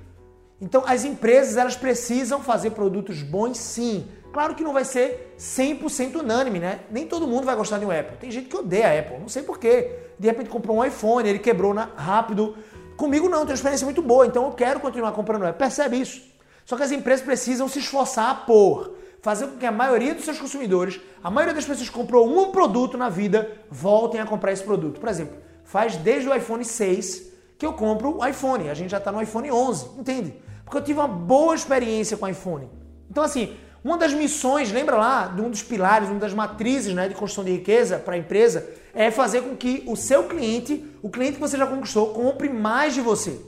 [0.61, 4.09] Então as empresas elas precisam fazer produtos bons sim.
[4.33, 6.81] Claro que não vai ser 100% unânime, né?
[6.91, 8.17] Nem todo mundo vai gostar de um Apple.
[8.19, 9.99] Tem gente que odeia a Apple, não sei porquê.
[10.19, 12.57] De repente comprou um iPhone, ele quebrou na, rápido.
[12.97, 15.59] Comigo não, tem uma experiência muito boa, então eu quero continuar comprando Apple.
[15.59, 16.23] Percebe isso?
[16.65, 20.39] Só que as empresas precisam se esforçar por fazer com que a maioria dos seus
[20.39, 24.63] consumidores, a maioria das pessoas que comprou um produto na vida, voltem a comprar esse
[24.63, 25.01] produto.
[25.01, 28.69] Por exemplo, faz desde o iPhone 6 que eu compro o iPhone.
[28.69, 30.46] A gente já está no iPhone 11, entende?
[30.67, 32.69] Porque eu tive uma boa experiência com o iPhone.
[33.09, 37.09] Então, assim, uma das missões, lembra lá, de um dos pilares, uma das matrizes né,
[37.09, 41.09] de construção de riqueza para a empresa, é fazer com que o seu cliente, o
[41.09, 43.41] cliente que você já conquistou, compre mais de você.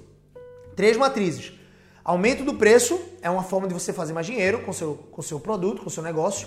[0.76, 1.52] Três matrizes.
[2.04, 5.40] Aumento do preço é uma forma de você fazer mais dinheiro com seu, com seu
[5.40, 6.46] produto, com seu negócio.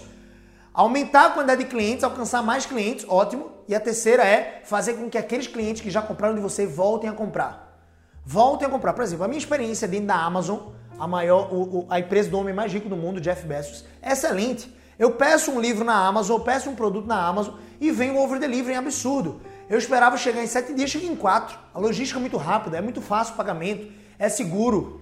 [0.73, 3.51] Aumentar a quantidade de clientes, alcançar mais clientes, ótimo.
[3.67, 7.09] E a terceira é fazer com que aqueles clientes que já compraram de você voltem
[7.09, 7.70] a comprar.
[8.25, 8.93] Voltem a comprar.
[8.93, 10.59] Por exemplo, a minha experiência dentro da Amazon,
[10.99, 14.73] a maior, o, a empresa do homem mais rico do mundo, Jeff Bezos, é excelente.
[14.99, 18.17] Eu peço um livro na Amazon, eu peço um produto na Amazon e vem o
[18.17, 19.41] over delivery, absurdo.
[19.67, 21.57] Eu esperava chegar em sete dias, cheguei em quatro.
[21.73, 25.01] A logística é muito rápida, é muito fácil o pagamento, é seguro,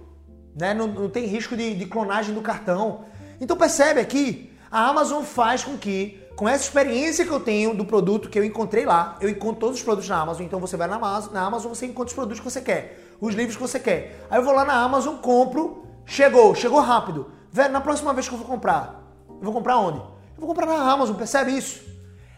[0.58, 0.72] né?
[0.72, 3.04] não, não tem risco de, de clonagem do cartão.
[3.40, 7.84] Então percebe aqui, a Amazon faz com que com essa experiência que eu tenho do
[7.84, 10.46] produto que eu encontrei lá, eu encontro todos os produtos na Amazon.
[10.46, 13.34] Então você vai na Amazon, na Amazon você encontra os produtos que você quer, os
[13.34, 14.26] livros que você quer.
[14.30, 17.30] Aí eu vou lá na Amazon, compro, chegou, chegou rápido.
[17.52, 19.98] Velho, na próxima vez que eu vou comprar, eu vou comprar onde?
[19.98, 21.90] Eu vou comprar na Amazon, percebe isso?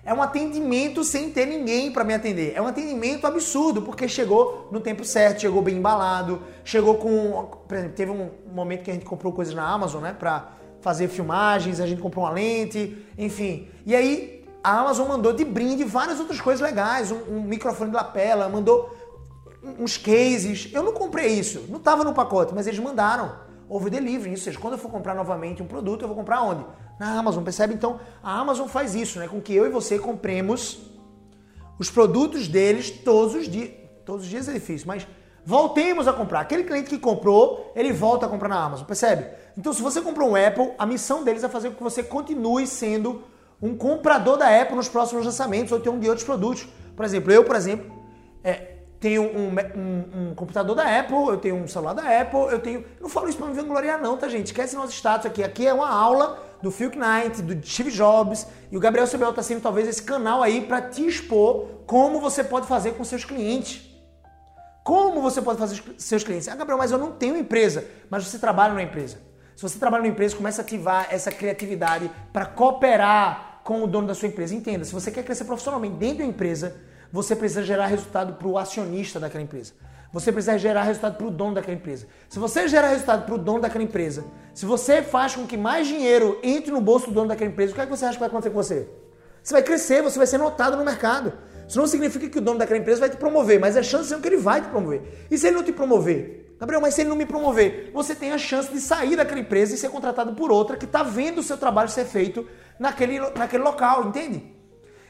[0.05, 2.55] É um atendimento sem ter ninguém para me atender.
[2.57, 7.49] É um atendimento absurdo, porque chegou no tempo certo, chegou bem embalado, chegou com.
[7.69, 10.17] Por exemplo, teve um momento que a gente comprou coisas na Amazon, né?
[10.19, 10.49] Pra
[10.81, 13.69] fazer filmagens, a gente comprou uma lente, enfim.
[13.87, 17.97] E aí a Amazon mandou de brinde várias outras coisas legais, um, um microfone de
[17.97, 18.97] lapela, mandou
[19.79, 20.71] uns cases.
[20.73, 23.51] Eu não comprei isso, não estava no pacote, mas eles mandaram.
[23.69, 24.33] over delivery.
[24.33, 26.65] Ou seja, quando eu for comprar novamente um produto, eu vou comprar onde?
[27.01, 27.73] Na Amazon, percebe?
[27.73, 29.27] Então, a Amazon faz isso, né?
[29.27, 30.79] Com que eu e você compremos
[31.79, 33.71] os produtos deles todos os dias.
[34.05, 35.07] Todos os dias é difícil, mas
[35.45, 36.41] voltemos a comprar.
[36.41, 39.27] Aquele cliente que comprou, ele volta a comprar na Amazon, percebe?
[39.57, 42.67] Então, se você comprou um Apple, a missão deles é fazer com que você continue
[42.67, 43.23] sendo
[43.61, 46.67] um comprador da Apple nos próximos lançamentos ou ter um de outros produtos.
[46.97, 47.91] Por exemplo, eu, por exemplo,
[48.43, 48.72] é,
[49.03, 52.79] tenho um, um, um, computador da Apple, eu tenho um celular da Apple, eu tenho.
[52.79, 54.47] Eu não falo isso pra me vangloriar, não, tá, gente?
[54.47, 55.43] Esquece nosso status aqui.
[55.43, 59.43] Aqui é uma aula do Phil Knight, do Steve Jobs, e o Gabriel Sobel tá
[59.43, 63.91] sendo talvez esse canal aí para te expor como você pode fazer com seus clientes.
[64.85, 66.47] Como você pode fazer com seus clientes?
[66.47, 67.85] Ah, Gabriel, mas eu não tenho empresa.
[68.09, 69.19] Mas você trabalha numa empresa.
[69.57, 74.07] Se você trabalha numa empresa, começa a ativar essa criatividade para cooperar com o dono
[74.07, 74.55] da sua empresa.
[74.55, 76.77] Entenda, se você quer crescer profissionalmente dentro da empresa,
[77.13, 79.75] você precisa gerar resultado para o acionista daquela empresa.
[80.13, 82.07] Você precisa gerar resultado para o dono daquela empresa.
[82.29, 85.87] Se você gera resultado para o dono daquela empresa, se você faz com que mais
[85.87, 88.21] dinheiro entre no bolso do dono daquela empresa, o que, é que você acha que
[88.21, 88.89] vai acontecer com você?
[89.43, 91.33] Você vai crescer, você vai ser notado no mercado.
[91.67, 94.29] Isso não significa que o dono daquela empresa vai te promover, mas é chance que
[94.29, 95.27] ele vai te promover.
[95.31, 96.57] E se ele não te promover?
[96.61, 99.75] Gabriel, mas se ele não me promover, você tem a chance de sair daquela empresa
[99.75, 102.47] e ser contratado por outra que está vendo o seu trabalho ser feito
[102.79, 104.55] naquele, naquele local, entende?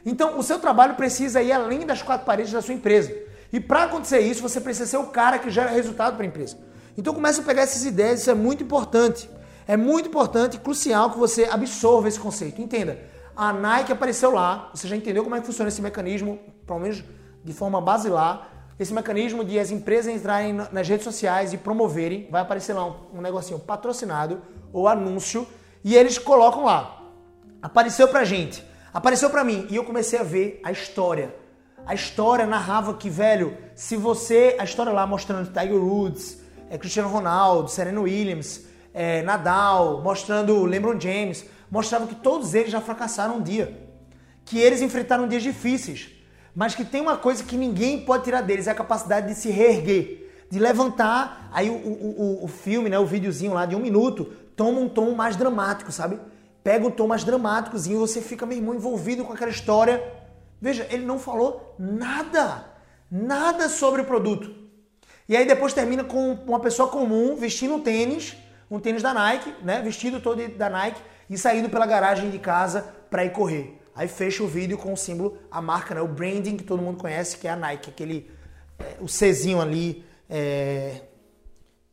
[0.05, 3.13] Então, o seu trabalho precisa ir além das quatro paredes da sua empresa.
[3.51, 6.57] E para acontecer isso, você precisa ser o cara que gera resultado para a empresa.
[6.97, 9.29] Então, comece a pegar essas ideias, isso é muito importante.
[9.67, 12.61] É muito importante e crucial que você absorva esse conceito.
[12.61, 12.99] Entenda,
[13.35, 16.37] a Nike apareceu lá, você já entendeu como é que funciona esse mecanismo,
[16.67, 17.03] pelo menos
[17.43, 18.49] de forma basilar.
[18.79, 22.95] Esse mecanismo de as empresas entrarem nas redes sociais e promoverem, vai aparecer lá um,
[23.15, 24.41] um negocinho patrocinado
[24.73, 25.47] ou anúncio,
[25.83, 27.01] e eles colocam lá.
[27.61, 31.33] Apareceu pra gente, apareceu pra mim, e eu comecei a ver a história.
[31.85, 34.55] A história narrava que, velho, se você.
[34.57, 40.99] A história lá mostrando Tiger Woods, é, Cristiano Ronaldo, Serena Williams, é, Nadal, mostrando LeBron
[40.99, 43.77] James, mostrava que todos eles já fracassaram um dia.
[44.45, 46.09] Que eles enfrentaram dias difíceis.
[46.55, 49.49] Mas que tem uma coisa que ninguém pode tirar deles, é a capacidade de se
[49.49, 51.49] reerguer, de levantar.
[51.51, 55.11] Aí o, o, o filme, né, o videozinho lá de um minuto, toma um tom
[55.15, 56.19] mais dramático, sabe?
[56.63, 60.01] Pega um tom mais dramáticozinho e você fica, meu irmão, envolvido com aquela história.
[60.61, 62.65] Veja, ele não falou nada,
[63.11, 64.53] nada sobre o produto.
[65.27, 68.35] E aí depois termina com uma pessoa comum vestindo um tênis,
[68.71, 69.81] um tênis da Nike, né?
[69.81, 73.79] Vestido todo da Nike, e saindo pela garagem de casa para ir correr.
[73.95, 76.97] Aí fecha o vídeo com o símbolo, a marca, né, o branding que todo mundo
[76.97, 78.31] conhece, que é a Nike, aquele
[78.79, 81.01] é, o Czinho ali, é,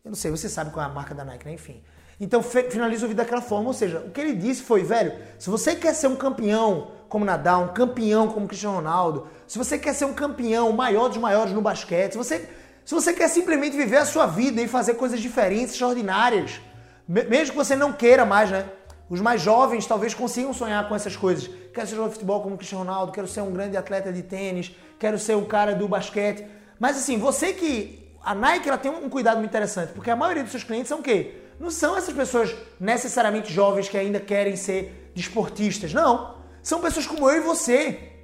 [0.02, 1.52] eu não sei, você sabe qual é a marca da Nike, né?
[1.52, 1.82] Enfim.
[2.20, 5.48] Então finaliza o vídeo daquela forma, ou seja, o que ele disse foi, velho, se
[5.48, 9.94] você quer ser um campeão como Nadal, um campeão como Cristiano Ronaldo, se você quer
[9.94, 12.46] ser um campeão, maior dos maiores no basquete, se você,
[12.84, 16.60] se você quer simplesmente viver a sua vida e fazer coisas diferentes, extraordinárias,
[17.08, 18.66] mesmo que você não queira mais, né?
[19.08, 21.50] Os mais jovens talvez consigam sonhar com essas coisas.
[21.74, 24.70] Quero ser jogador de futebol como Cristiano Ronaldo, quero ser um grande atleta de tênis,
[25.00, 26.46] quero ser o cara do basquete.
[26.78, 27.98] Mas assim, você que.
[28.22, 30.98] A Nike ela tem um cuidado muito interessante, porque a maioria dos seus clientes são
[30.98, 31.39] o quê?
[31.60, 35.92] Não são essas pessoas necessariamente jovens que ainda querem ser desportistas.
[35.92, 36.36] Não.
[36.62, 38.14] São pessoas como eu e você.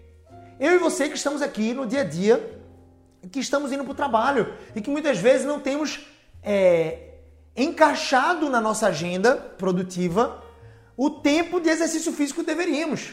[0.58, 2.58] Eu e você que estamos aqui no dia a dia,
[3.30, 6.06] que estamos indo para o trabalho e que muitas vezes não temos
[6.42, 7.10] é,
[7.54, 10.42] encaixado na nossa agenda produtiva
[10.96, 13.12] o tempo de exercício físico que deveríamos.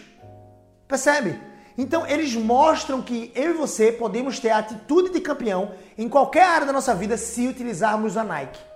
[0.88, 1.38] Percebe?
[1.77, 6.43] Então eles mostram que eu e você podemos ter a atitude de campeão em qualquer
[6.43, 8.72] área da nossa vida se utilizarmos a Nike.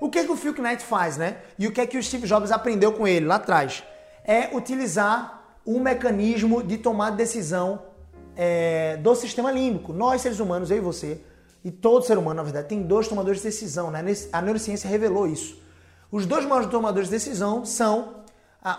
[0.00, 1.38] O que é que o Phil Knight faz, né?
[1.58, 3.82] E o que é que o Steve Jobs aprendeu com ele lá atrás?
[4.24, 7.82] É utilizar um mecanismo de tomar decisão
[8.36, 9.92] é, do sistema límbico.
[9.92, 11.20] Nós, seres humanos, eu e você,
[11.64, 14.04] e todo ser humano, na verdade, tem dois tomadores de decisão, né?
[14.32, 15.60] A neurociência revelou isso.
[16.10, 18.18] Os dois maiores tomadores de decisão são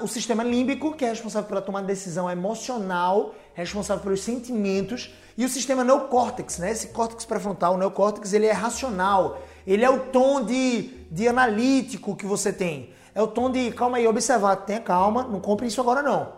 [0.01, 5.45] o sistema límbico, que é responsável pela tomada de decisão emocional, responsável pelos sentimentos, e
[5.45, 6.71] o sistema neocórtex, né?
[6.71, 12.15] Esse córtex pré-frontal, o neocórtex, ele é racional, ele é o tom de, de analítico
[12.15, 12.93] que você tem.
[13.13, 16.33] É o tom de, calma aí, observar, tenha calma, não compre isso agora não.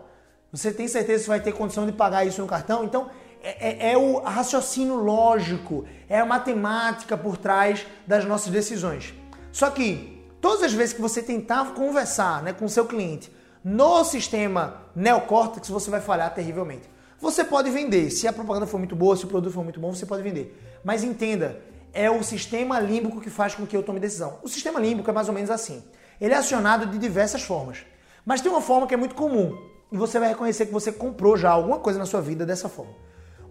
[0.52, 2.84] Você tem certeza que vai ter condição de pagar isso no cartão?
[2.84, 3.08] Então,
[3.42, 9.14] é, é, é o raciocínio lógico, é a matemática por trás das nossas decisões.
[9.50, 13.32] Só que, todas as vezes que você tentar conversar né, com o seu cliente
[13.64, 16.90] no sistema neocórtex, você vai falhar terrivelmente.
[17.20, 19.94] Você pode vender, se a propaganda for muito boa, se o produto for muito bom,
[19.94, 20.58] você pode vender.
[20.82, 21.60] Mas entenda,
[21.92, 24.38] é o sistema límbico que faz com que eu tome decisão.
[24.42, 25.82] O sistema límbico é mais ou menos assim.
[26.20, 27.84] Ele é acionado de diversas formas.
[28.24, 29.56] Mas tem uma forma que é muito comum.
[29.90, 32.94] E você vai reconhecer que você comprou já alguma coisa na sua vida dessa forma.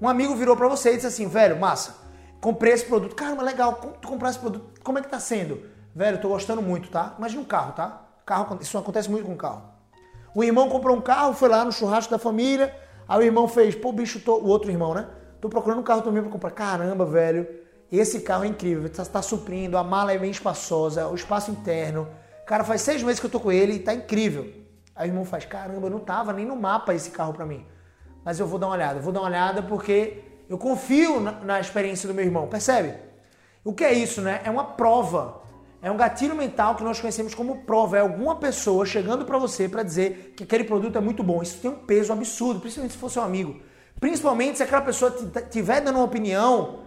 [0.01, 1.95] Um amigo virou para você e disse assim, velho, massa,
[2.39, 3.15] comprei esse produto.
[3.15, 5.71] Caramba, legal, tu comprar esse produto, como é que tá sendo?
[5.95, 7.15] velho, tô gostando muito, tá?
[7.17, 8.01] Imagina um carro, tá?
[8.25, 9.63] Carro, isso acontece muito com carro.
[10.33, 12.73] O irmão comprou um carro, foi lá no churrasco da família,
[13.07, 15.07] aí o irmão fez, pô, bicho, tô, o outro irmão, né?
[15.41, 16.51] Tô procurando um carro também para comprar.
[16.51, 17.47] Caramba, velho,
[17.97, 22.07] esse carro é incrível, tá, tá suprindo, a mala é bem espaçosa, o espaço interno.
[22.45, 24.49] Cara, faz seis meses que eu tô com ele e tá incrível.
[24.95, 27.65] Aí o irmão faz, caramba, não tava nem no mapa esse carro para mim.
[28.23, 31.59] Mas eu vou dar uma olhada, vou dar uma olhada porque eu confio na, na
[31.59, 32.95] experiência do meu irmão, percebe?
[33.63, 34.41] O que é isso, né?
[34.43, 35.41] É uma prova.
[35.81, 37.97] É um gatilho mental que nós conhecemos como prova.
[37.97, 41.41] É alguma pessoa chegando para você para dizer que aquele produto é muito bom.
[41.41, 43.59] Isso tem um peso absurdo, principalmente se for seu amigo.
[43.99, 46.80] Principalmente se aquela pessoa estiver dando uma opinião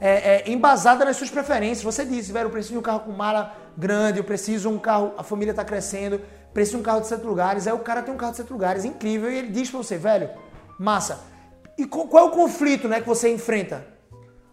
[0.00, 1.82] é, é, embasada nas suas preferências.
[1.82, 4.78] Você disse, velho, eu preciso de um carro com mala grande, eu preciso de um
[4.78, 6.20] carro, a família está crescendo,
[6.52, 7.66] preciso de um carro de sete lugares.
[7.66, 9.96] Aí o cara tem um carro de sete lugares, incrível, e ele diz para você,
[9.96, 10.30] velho,
[10.78, 11.20] massa.
[11.76, 13.86] E qual é o conflito né, que você enfrenta?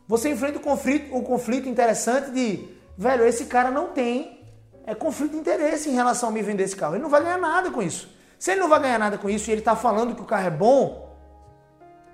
[0.08, 4.40] Você enfrenta o conflito, o conflito interessante de Velho, esse cara não tem
[4.86, 6.96] é, conflito de interesse em relação a me vender esse carro.
[6.96, 8.10] Ele não vai ganhar nada com isso.
[8.40, 10.48] Se ele não vai ganhar nada com isso e ele está falando que o carro
[10.48, 11.14] é bom,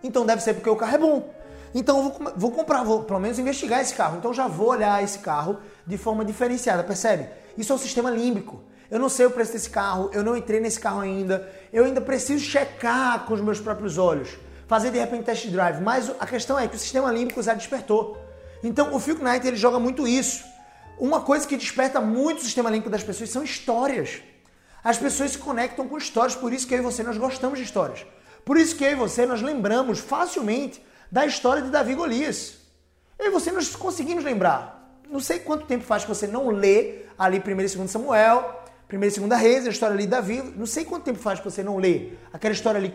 [0.03, 1.29] então deve ser porque o carro é bom.
[1.73, 4.17] Então eu vou, vou comprar, vou pelo menos investigar esse carro.
[4.17, 7.29] Então já vou olhar esse carro de forma diferenciada, percebe?
[7.57, 8.61] Isso é o sistema límbico.
[8.89, 12.01] Eu não sei o preço desse carro, eu não entrei nesse carro ainda, eu ainda
[12.01, 15.81] preciso checar com os meus próprios olhos, fazer de repente test drive.
[15.81, 18.17] Mas a questão é que o sistema límbico já despertou.
[18.61, 20.43] Então o Phil Knight ele joga muito isso.
[20.99, 24.21] Uma coisa que desperta muito o sistema límbico das pessoas são histórias.
[24.83, 27.63] As pessoas se conectam com histórias, por isso que eu e você nós gostamos de
[27.63, 28.05] histórias.
[28.43, 32.57] Por isso que eu e você nós lembramos facilmente da história de Davi Golias.
[33.19, 34.97] Eu e você nós conseguimos lembrar.
[35.09, 38.95] Não sei quanto tempo faz que você não lê ali 1 e 2 Samuel, 1
[38.95, 40.41] e 2 Reis, a história ali de Davi.
[40.55, 42.89] Não sei quanto tempo faz que você não lê aquela história ali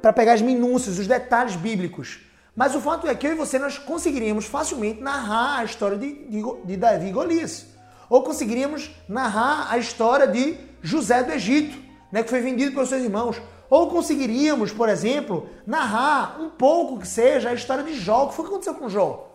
[0.00, 2.20] para pegar as minúcias, os detalhes bíblicos.
[2.56, 6.14] Mas o fato é que eu e você nós conseguiríamos facilmente narrar a história de,
[6.28, 7.66] de, de Davi e Golias.
[8.08, 11.78] Ou conseguiríamos narrar a história de José do Egito,
[12.10, 13.40] né, que foi vendido pelos seus irmãos.
[13.72, 18.24] Ou conseguiríamos, por exemplo, narrar um pouco que seja a história de Jó.
[18.24, 19.34] O que foi que aconteceu com Jó?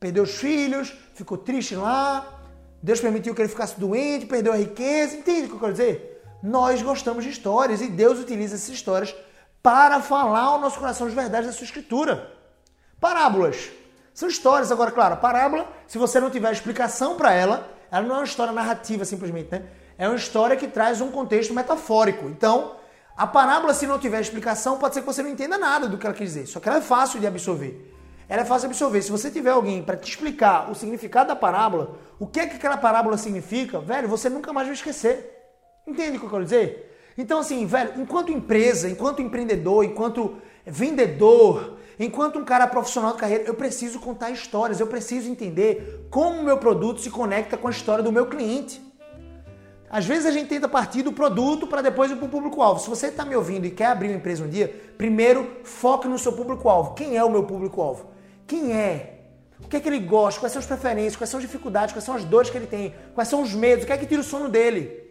[0.00, 2.26] Perdeu os filhos, ficou triste lá,
[2.82, 5.14] Deus permitiu que ele ficasse doente, perdeu a riqueza.
[5.14, 6.24] Entende o que eu quero dizer?
[6.42, 9.14] Nós gostamos de histórias e Deus utiliza essas histórias
[9.62, 12.32] para falar ao nosso coração as verdades da sua escritura.
[13.00, 13.70] Parábolas.
[14.12, 14.72] São histórias.
[14.72, 18.24] Agora, claro, a parábola, se você não tiver explicação para ela, ela não é uma
[18.24, 19.66] história narrativa simplesmente, né?
[19.96, 22.28] É uma história que traz um contexto metafórico.
[22.28, 22.77] Então,
[23.18, 26.06] a parábola, se não tiver explicação, pode ser que você não entenda nada do que
[26.06, 26.46] ela quer dizer.
[26.46, 27.92] Só que ela é fácil de absorver.
[28.28, 29.02] Ela é fácil de absorver.
[29.02, 32.54] Se você tiver alguém para te explicar o significado da parábola, o que é que
[32.54, 35.34] aquela parábola significa, velho, você nunca mais vai esquecer.
[35.84, 37.12] Entende o que eu quero dizer?
[37.18, 43.42] Então, assim, velho, enquanto empresa, enquanto empreendedor, enquanto vendedor, Enquanto um cara profissional de carreira,
[43.44, 47.72] eu preciso contar histórias, eu preciso entender como o meu produto se conecta com a
[47.72, 48.80] história do meu cliente.
[49.90, 52.80] Às vezes a gente tenta partir do produto para depois ir para o público-alvo.
[52.80, 56.18] Se você está me ouvindo e quer abrir uma empresa um dia, primeiro foque no
[56.18, 56.94] seu público-alvo.
[56.94, 58.10] Quem é o meu público-alvo?
[58.46, 59.14] Quem é?
[59.62, 60.40] O que é que ele gosta?
[60.40, 61.16] Quais são as preferências?
[61.16, 61.94] Quais são as dificuldades?
[61.94, 62.94] Quais são as dores que ele tem?
[63.14, 63.84] Quais são os medos?
[63.84, 65.08] O que é que tira o sono dele?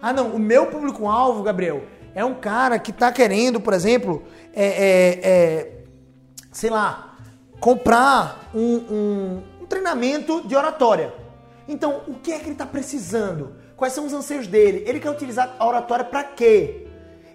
[0.00, 4.66] Ah, não, o meu público-alvo, Gabriel, é um cara que está querendo, por exemplo, é,
[4.66, 5.72] é, é
[6.50, 7.16] sei lá,
[7.60, 11.14] comprar um, um, um treinamento de oratória.
[11.68, 13.54] Então, o que é que ele está precisando?
[13.82, 14.84] Quais são os anseios dele?
[14.86, 16.86] Ele quer utilizar a oratória para quê?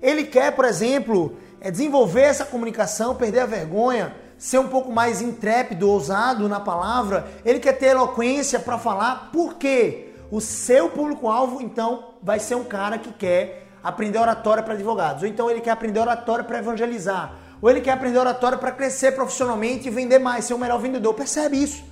[0.02, 5.22] Ele quer, por exemplo, é desenvolver essa comunicação, perder a vergonha, ser um pouco mais
[5.22, 7.28] intrépido, ousado na palavra.
[7.44, 9.30] Ele quer ter eloquência para falar.
[9.30, 10.14] Por quê?
[10.32, 15.24] O seu público-alvo, então, vai ser um cara que quer aprender oratória para advogados.
[15.24, 19.14] Ou então ele quer aprender oratória para evangelizar ou ele quer aprender oratória para crescer
[19.14, 21.14] profissionalmente e vender mais, ser o melhor vendedor.
[21.14, 21.84] Percebe isso?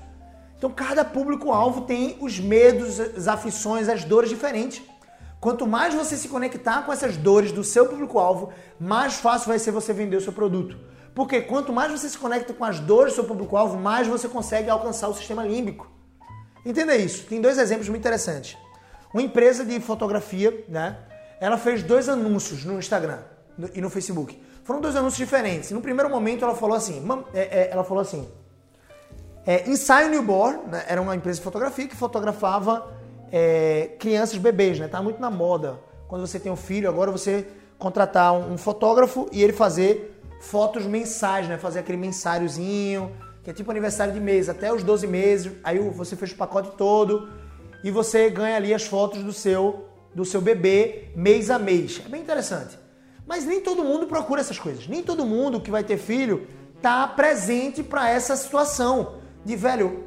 [0.57, 4.81] Então cada público-alvo tem os medos, as aflições, as dores diferentes.
[5.39, 9.71] Quanto mais você se conectar com essas dores do seu público-alvo, mais fácil vai ser
[9.71, 10.77] você vender o seu produto.
[11.13, 14.69] Porque quanto mais você se conecta com as dores do seu público-alvo, mais você consegue
[14.69, 15.87] alcançar o sistema límbico.
[16.65, 17.25] Entenda isso.
[17.27, 18.57] Tem dois exemplos muito interessantes.
[19.13, 20.97] Uma empresa de fotografia, né?
[21.39, 23.19] Ela fez dois anúncios no Instagram
[23.73, 24.41] e no Facebook.
[24.63, 25.71] Foram dois anúncios diferentes.
[25.71, 27.01] No primeiro momento ela falou assim,
[27.33, 28.27] é, é, ela falou assim,
[29.45, 32.91] é, Ensaio Newborn, né, era uma empresa de fotografia que fotografava
[33.31, 34.87] é, crianças, bebês, né?
[34.87, 35.79] Tá muito na moda.
[36.07, 37.45] Quando você tem um filho, agora você
[37.77, 41.57] contratar um, um fotógrafo e ele fazer fotos mensais, né?
[41.57, 43.11] Fazer aquele mensáriozinho,
[43.43, 46.71] que é tipo aniversário de mês, até os 12 meses, aí você fez o pacote
[46.75, 47.29] todo
[47.83, 52.01] e você ganha ali as fotos do seu do seu bebê mês a mês.
[52.03, 52.79] É bem interessante.
[53.27, 54.87] Mas nem todo mundo procura essas coisas.
[54.87, 56.47] Nem todo mundo que vai ter filho
[56.81, 60.03] tá presente para essa situação de velho.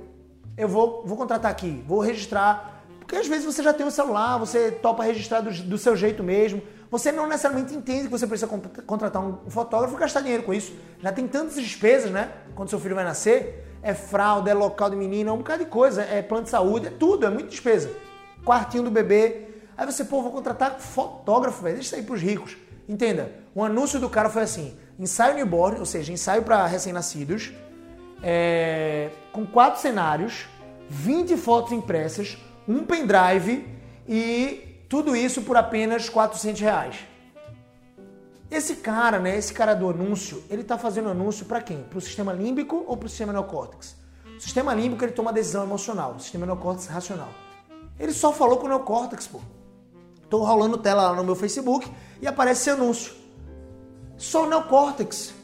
[0.57, 2.83] eu vou, vou contratar aqui, vou registrar.
[2.99, 6.23] Porque às vezes você já tem um celular, você topa registrar do, do seu jeito
[6.23, 6.61] mesmo.
[6.91, 8.51] Você não necessariamente entende que você precisa
[8.87, 10.73] contratar um fotógrafo e gastar dinheiro com isso.
[11.01, 12.33] Já tem tantas despesas, né?
[12.55, 15.71] Quando seu filho vai nascer, é fralda, é local de menino, é um bocado de
[15.71, 17.91] coisa, é plano de saúde, é tudo, é muita despesa.
[18.45, 19.49] Quartinho do bebê.
[19.77, 22.57] Aí você, pô, vou contratar fotógrafo, velho, deixa isso aí pros ricos.
[22.89, 27.53] Entenda, o anúncio do cara foi assim: ensaio newborn, ou seja, ensaio para recém-nascidos,
[28.23, 30.47] é, com quatro cenários,
[30.89, 33.67] 20 fotos impressas, um pendrive
[34.07, 36.97] e tudo isso por apenas 400 reais.
[38.51, 41.83] Esse cara, né, esse cara do anúncio, ele está fazendo anúncio para quem?
[41.83, 43.95] Para o sistema límbico ou para o sistema neocórtex?
[44.37, 47.29] O sistema límbico ele toma decisão emocional, o sistema neocórtex racional.
[47.99, 49.41] Ele só falou com o neocórtex, pô.
[50.31, 51.91] Tô rolando tela lá no meu Facebook
[52.23, 53.13] e aparece esse anúncio.
[54.17, 55.35] Só o neocórtex.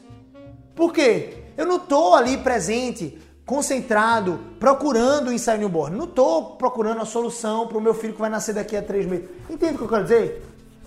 [0.75, 1.44] Por quê?
[1.57, 5.97] Eu não tô ali presente, concentrado, procurando o ensaio newborn.
[5.97, 9.07] Não tô procurando a solução para o meu filho que vai nascer daqui a três
[9.07, 9.29] meses.
[9.49, 10.43] Entende o que eu quero dizer?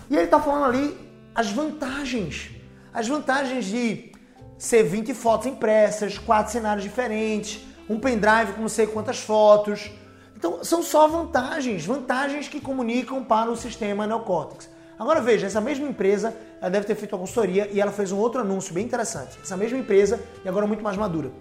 [0.09, 0.97] E ele tá falando ali
[1.33, 2.51] as vantagens.
[2.93, 4.11] As vantagens de
[4.57, 9.91] ser 20 fotos impressas, quatro cenários diferentes, um pendrive com não sei quantas fotos.
[10.35, 14.69] Então, são só vantagens, vantagens que comunicam para o sistema neocórtex.
[14.99, 18.17] Agora veja, essa mesma empresa, ela deve ter feito a consultoria e ela fez um
[18.17, 19.37] outro anúncio bem interessante.
[19.41, 21.31] Essa mesma empresa, e agora muito mais madura.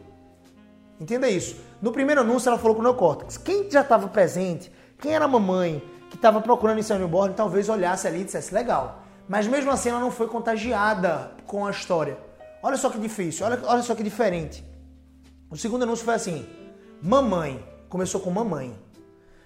[1.01, 1.57] Entenda isso.
[1.81, 3.39] No primeiro anúncio ela falou com o neocórtex.
[3.39, 8.07] Quem já estava presente, quem era a mamãe que estava procurando esse newborn, talvez olhasse
[8.07, 12.19] ali e dissesse, legal, mas mesmo assim ela não foi contagiada com a história.
[12.63, 14.65] Olha só que difícil, olha, olha só que diferente.
[15.51, 16.47] O segundo anúncio foi assim:
[17.03, 17.65] mamãe.
[17.89, 18.77] Começou com mamãe.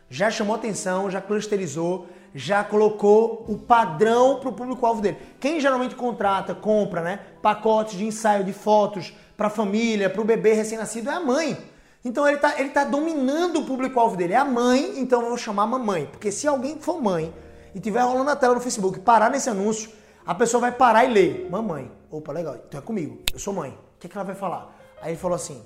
[0.08, 5.18] Já chamou atenção, já clusterizou, já colocou o padrão para o público-alvo dele.
[5.38, 7.20] Quem geralmente contrata, compra, né?
[7.42, 11.56] Pacotes de ensaio de fotos para a família, para o bebê recém-nascido é a mãe.
[12.04, 14.32] Então ele está ele tá dominando o público-alvo dele.
[14.32, 16.06] É a mãe, então eu vou chamar mamãe.
[16.06, 17.32] Porque se alguém for mãe
[17.74, 19.90] e tiver rolando na tela no Facebook, parar nesse anúncio,
[20.24, 21.48] a pessoa vai parar e ler.
[21.50, 21.90] Mamãe.
[22.10, 22.56] Opa, legal.
[22.68, 23.18] Então é comigo.
[23.32, 23.70] Eu sou mãe.
[23.70, 24.76] O que, é que ela vai falar?
[25.02, 25.62] Aí ele falou assim: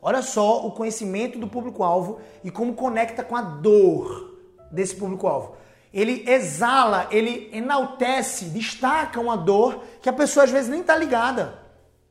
[0.00, 4.34] olha só o conhecimento do público-alvo e como conecta com a dor
[4.70, 5.56] desse público-alvo.
[5.94, 11.56] Ele exala, ele enaltece, destaca uma dor que a pessoa às vezes nem está ligada.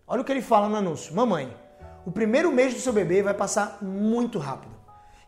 [0.07, 1.53] Olha o que ele fala no anúncio: Mamãe,
[2.05, 4.73] o primeiro mês do seu bebê vai passar muito rápido.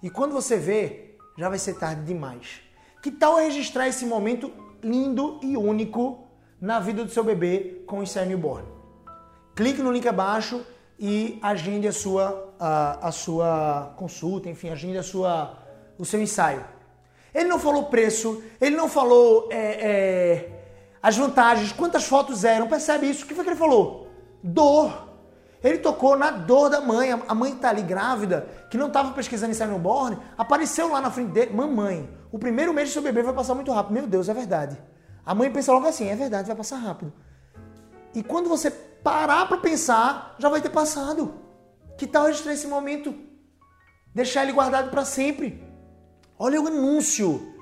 [0.02, 2.62] E quando você vê, já vai ser tarde demais.
[3.04, 4.50] Que tal registrar esse momento
[4.82, 6.26] lindo e único
[6.62, 8.66] na vida do seu bebê com o ensaio newborn?
[9.54, 10.66] Clique no link abaixo
[10.98, 15.58] e agende a sua, a, a sua consulta, enfim, agende a sua,
[15.98, 16.64] o seu ensaio.
[17.36, 20.50] Ele não falou preço, ele não falou é, é,
[21.04, 23.26] as vantagens, quantas fotos eram, percebe isso?
[23.26, 24.08] O que foi que ele falou?
[24.42, 25.10] Dor.
[25.62, 27.12] Ele tocou na dor da mãe.
[27.12, 31.32] A mãe está ali grávida, que não estava pesquisando ensaio newborn, apareceu lá na frente
[31.32, 31.54] dele.
[31.54, 33.94] Mamãe, o primeiro mês do seu bebê vai passar muito rápido.
[33.94, 34.82] Meu Deus, é verdade.
[35.26, 37.12] A mãe pensa logo assim, é verdade, vai passar rápido.
[38.14, 41.34] E quando você parar para pensar, já vai ter passado.
[41.98, 43.14] Que tal registrar esse momento?
[44.14, 45.65] Deixar ele guardado para sempre.
[46.38, 47.54] Olha o anúncio.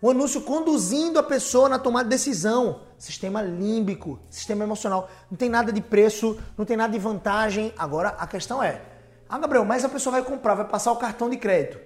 [0.00, 2.82] O anúncio conduzindo a pessoa na tomada de decisão.
[2.98, 5.08] Sistema límbico, sistema emocional.
[5.30, 7.72] Não tem nada de preço, não tem nada de vantagem.
[7.76, 8.82] Agora a questão é:
[9.28, 11.78] ah, Gabriel, mas a pessoa vai comprar, vai passar o cartão de crédito.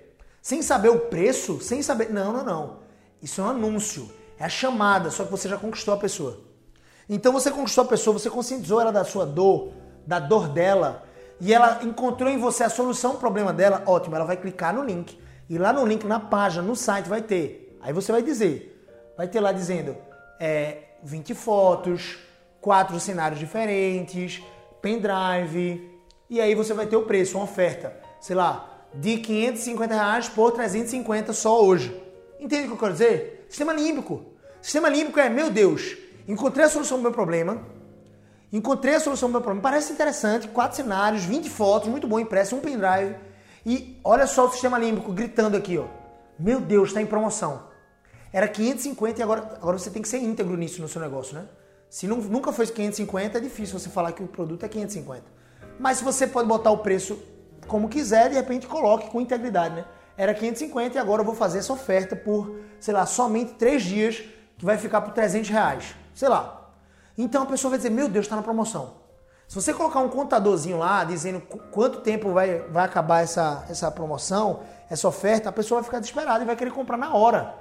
[0.43, 2.13] Sem saber o preço, sem saber.
[2.13, 2.77] Não, não, não.
[3.23, 4.11] Isso é um anúncio.
[4.39, 6.41] É a chamada, só que você já conquistou a pessoa.
[7.09, 9.73] Então você conquistou a pessoa, você conscientizou ela da sua dor,
[10.05, 11.05] da dor dela,
[11.41, 14.83] e ela encontrou em você a solução ao problema dela, ótimo, ela vai clicar no
[14.83, 15.22] link.
[15.49, 17.79] E lá no link, na página, no site, vai ter.
[17.81, 18.87] Aí você vai dizer,
[19.17, 19.97] vai ter lá dizendo
[20.41, 22.19] é, 20 fotos,
[22.61, 24.43] quatro cenários diferentes,
[24.81, 25.91] pendrive,
[26.31, 30.53] e aí você vai ter o preço, uma oferta, sei lá, de 550 reais por
[30.53, 31.95] 350 só hoje.
[32.41, 33.47] Entende o que eu quero dizer?
[33.49, 34.25] Sistema límbico.
[34.61, 37.63] Sistema límbico é, meu Deus, encontrei a solução do meu problema,
[38.53, 42.55] encontrei a solução do meu problema, parece interessante, quatro cenários, 20 fotos, muito bom, impresso,
[42.55, 43.17] um pendrive,
[43.65, 45.87] e olha só o sistema límbico gritando aqui, ó.
[46.39, 47.65] Meu Deus, está em promoção.
[48.33, 51.47] Era 550 e agora, agora você tem que ser íntegro nisso no seu negócio, né?
[51.89, 55.23] Se não, nunca foi 550, é difícil você falar que o produto é 550.
[55.79, 57.19] Mas você pode botar o preço
[57.67, 59.85] como quiser, de repente coloque com integridade, né?
[60.17, 64.25] Era 550 e agora eu vou fazer essa oferta por, sei lá, somente 3 dias,
[64.59, 65.95] que vai ficar por 300 reais.
[66.15, 66.71] Sei lá.
[67.17, 69.02] Então a pessoa vai dizer, meu Deus, está na promoção.
[69.53, 71.39] Se você colocar um contadorzinho lá, dizendo
[71.71, 76.43] quanto tempo vai, vai acabar essa, essa promoção, essa oferta, a pessoa vai ficar desesperada
[76.43, 77.55] e vai querer comprar na hora.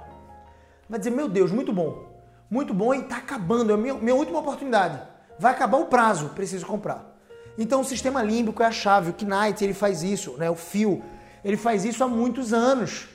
[0.88, 2.02] Vai dizer, meu Deus, muito bom.
[2.50, 5.02] Muito bom e está acabando, é a minha, minha última oportunidade.
[5.38, 7.14] Vai acabar o prazo, preciso comprar.
[7.58, 10.48] Então o sistema límbico é a chave, o Knight ele faz isso, né?
[10.48, 11.02] o fio.
[11.44, 13.06] Ele faz isso há muitos anos.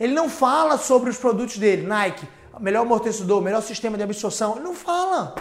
[0.00, 2.26] Ele não fala sobre os produtos dele, Nike,
[2.58, 4.56] melhor amortecedor, melhor sistema de absorção.
[4.56, 5.36] Ele não fala.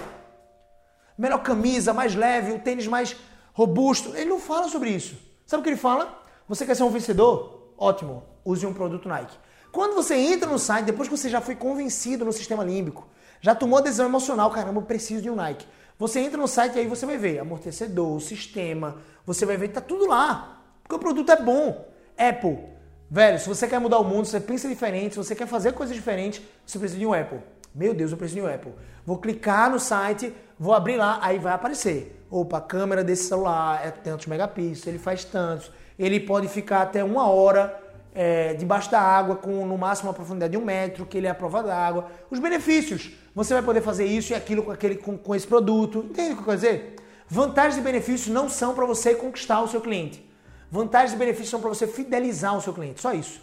[1.17, 3.15] Melhor camisa, mais leve, o tênis mais
[3.53, 4.15] robusto.
[4.15, 5.17] Ele não fala sobre isso.
[5.45, 6.23] Sabe o que ele fala?
[6.47, 7.73] Você quer ser um vencedor?
[7.77, 9.37] Ótimo, use um produto Nike.
[9.71, 13.07] Quando você entra no site, depois que você já foi convencido no sistema límbico,
[13.41, 15.67] já tomou a decisão emocional, caramba, eu preciso de um Nike.
[15.99, 19.73] Você entra no site e aí você vai ver amortecedor, sistema, você vai ver que
[19.73, 20.63] tá tudo lá.
[20.81, 21.89] Porque o produto é bom.
[22.17, 22.57] Apple,
[23.09, 25.73] velho, se você quer mudar o mundo, se você pensa diferente, se você quer fazer
[25.73, 27.39] coisas diferentes, você precisa de um Apple.
[27.75, 28.71] Meu Deus, eu preciso de um Apple.
[29.05, 32.23] Vou clicar no site, vou abrir lá, aí vai aparecer.
[32.31, 35.69] Opa, a câmera desse celular é tantos megapixels, ele faz tantos.
[35.99, 37.77] Ele pode ficar até uma hora
[38.13, 41.29] é, debaixo da água, com no máximo uma profundidade de um metro, que ele é
[41.29, 42.07] a prova d'água.
[42.31, 43.11] Os benefícios.
[43.35, 46.05] Você vai poder fazer isso e aquilo com, aquele, com, com esse produto.
[46.09, 46.95] Entende o que eu quero dizer?
[47.27, 50.25] Vantagens e benefícios não são para você conquistar o seu cliente.
[50.71, 53.01] Vantagens e benefícios são para você fidelizar o seu cliente.
[53.01, 53.41] Só isso.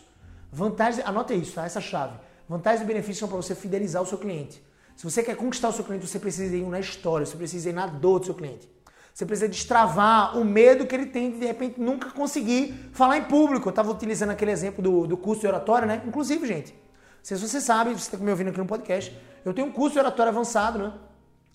[0.51, 1.67] Vantagens, anota isso, tá?
[1.67, 2.15] Essa chave.
[2.53, 4.63] Vantagens e benefícios são para você fidelizar o seu cliente.
[4.95, 7.73] Se você quer conquistar o seu cliente, você precisa ir na história, você precisa ir
[7.73, 8.71] na dor do seu cliente.
[9.15, 13.25] Você precisa destravar o medo que ele tem de, de repente, nunca conseguir falar em
[13.25, 13.69] público.
[13.69, 16.03] Eu estava utilizando aquele exemplo do, do curso de oratória, né?
[16.07, 16.75] Inclusive, gente,
[17.23, 20.01] se você sabe, você está me ouvindo aqui no podcast, eu tenho um curso de
[20.01, 20.93] oratória avançado, né?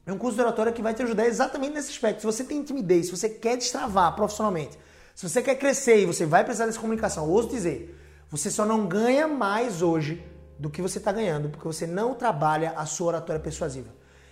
[0.03, 2.21] É um curso de oratória que vai te ajudar exatamente nesse aspecto.
[2.21, 4.79] Se você tem timidez, se você quer destravar profissionalmente,
[5.13, 7.95] se você quer crescer e você vai precisar dessa comunicação, ouso dizer,
[8.31, 10.23] você só não ganha mais hoje
[10.59, 13.89] do que você está ganhando, porque você não trabalha a sua oratória persuasiva.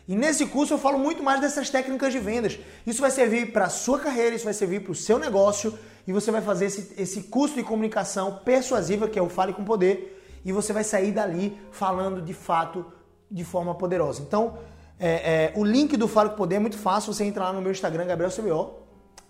[0.08, 2.60] E nesse curso eu falo muito mais dessas técnicas de vendas.
[2.86, 6.14] Isso vai servir para a sua carreira, isso vai servir para o seu negócio e
[6.14, 10.42] você vai fazer esse, esse curso de comunicação persuasiva, que é o Fale com Poder,
[10.46, 12.86] e você vai sair dali falando de fato
[13.32, 14.22] de forma poderosa.
[14.22, 14.60] Então,
[15.00, 17.62] é, é, o link do Fale com Poder é muito fácil, você entra lá no
[17.62, 18.76] meu Instagram, Gabriel CBO,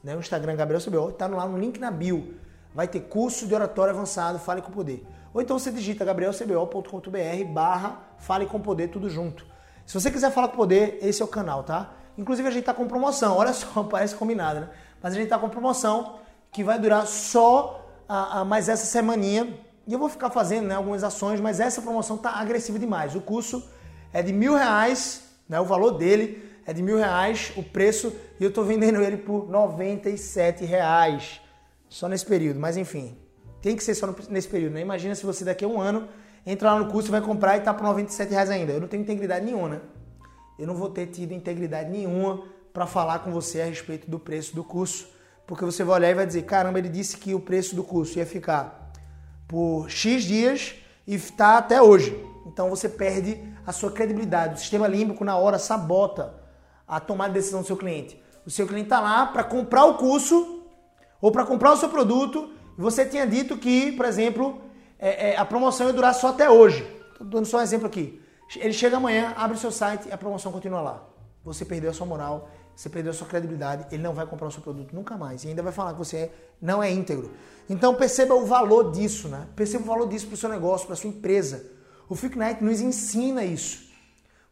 [0.03, 0.15] né?
[0.15, 2.35] o Instagram Gabriel CBO, está lá no link na bio.
[2.73, 5.07] Vai ter curso de oratório avançado, Fale com Poder.
[5.35, 9.45] Ou então você digita gabrielcbo.com.br barra Fale com Poder, tudo junto.
[9.85, 11.93] Se você quiser falar com poder, esse é o canal, tá?
[12.17, 14.69] Inclusive a gente tá com promoção, olha só, parece combinado, né?
[15.03, 16.19] Mas a gente tá com promoção
[16.53, 19.59] que vai durar só a, a mais essa semaninha.
[19.85, 23.13] E eu vou ficar fazendo né, algumas ações, mas essa promoção tá agressiva demais.
[23.13, 23.69] O curso
[24.13, 25.59] é de mil reais, né?
[25.59, 29.49] O valor dele é de mil reais, o preço, e eu tô vendendo ele por
[29.49, 31.41] 97 reais.
[31.89, 33.24] Só nesse período, mas enfim.
[33.65, 34.81] Tem que ser só nesse período, né?
[34.81, 36.07] Imagina se você daqui a um ano
[36.45, 38.73] entra lá no curso, vai comprar e tá por 97 reais ainda.
[38.73, 39.81] Eu não tenho integridade nenhuma, né?
[40.59, 44.55] Eu não vou ter tido integridade nenhuma para falar com você a respeito do preço
[44.55, 45.07] do curso,
[45.47, 48.19] porque você vai olhar e vai dizer, caramba, ele disse que o preço do curso
[48.19, 48.91] ia ficar
[49.47, 50.75] por X dias
[51.07, 52.23] e está até hoje.
[52.45, 54.53] Então você perde a sua credibilidade.
[54.53, 56.35] O sistema límbico na hora sabota
[56.87, 58.21] a tomada de decisão do seu cliente.
[58.45, 60.67] O seu cliente está lá para comprar o curso
[61.19, 64.61] ou para comprar o seu produto você tinha dito que, por exemplo,
[64.99, 66.85] é, é, a promoção ia durar só até hoje.
[67.11, 68.21] Estou dando só um exemplo aqui.
[68.55, 71.07] Ele chega amanhã, abre o seu site e a promoção continua lá.
[71.43, 74.51] Você perdeu a sua moral, você perdeu a sua credibilidade, ele não vai comprar o
[74.51, 75.43] seu produto nunca mais.
[75.43, 77.31] E ainda vai falar que você não é íntegro.
[77.69, 79.47] Então perceba o valor disso, né?
[79.55, 81.65] Perceba o valor disso para o seu negócio, para a sua empresa.
[82.09, 83.85] O Fick Night nos ensina isso.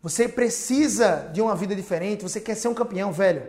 [0.02, 3.44] Você precisa de uma vida diferente, você quer ser um campeão, velho.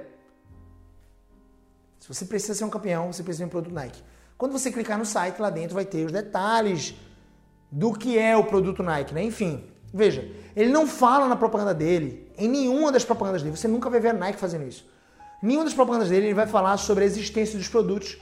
[1.99, 4.03] Se você precisa ser um campeão, você precisa de um produto Nike.
[4.37, 6.95] Quando você clicar no site, lá dentro vai ter os detalhes
[7.71, 9.23] do que é o produto Nike, né?
[9.23, 13.89] Enfim, veja, ele não fala na propaganda dele, em nenhuma das propagandas dele, você nunca
[13.89, 14.85] vai ver a Nike fazendo isso.
[15.43, 18.19] Nenhuma das propagandas dele ele vai falar sobre a existência dos produtos.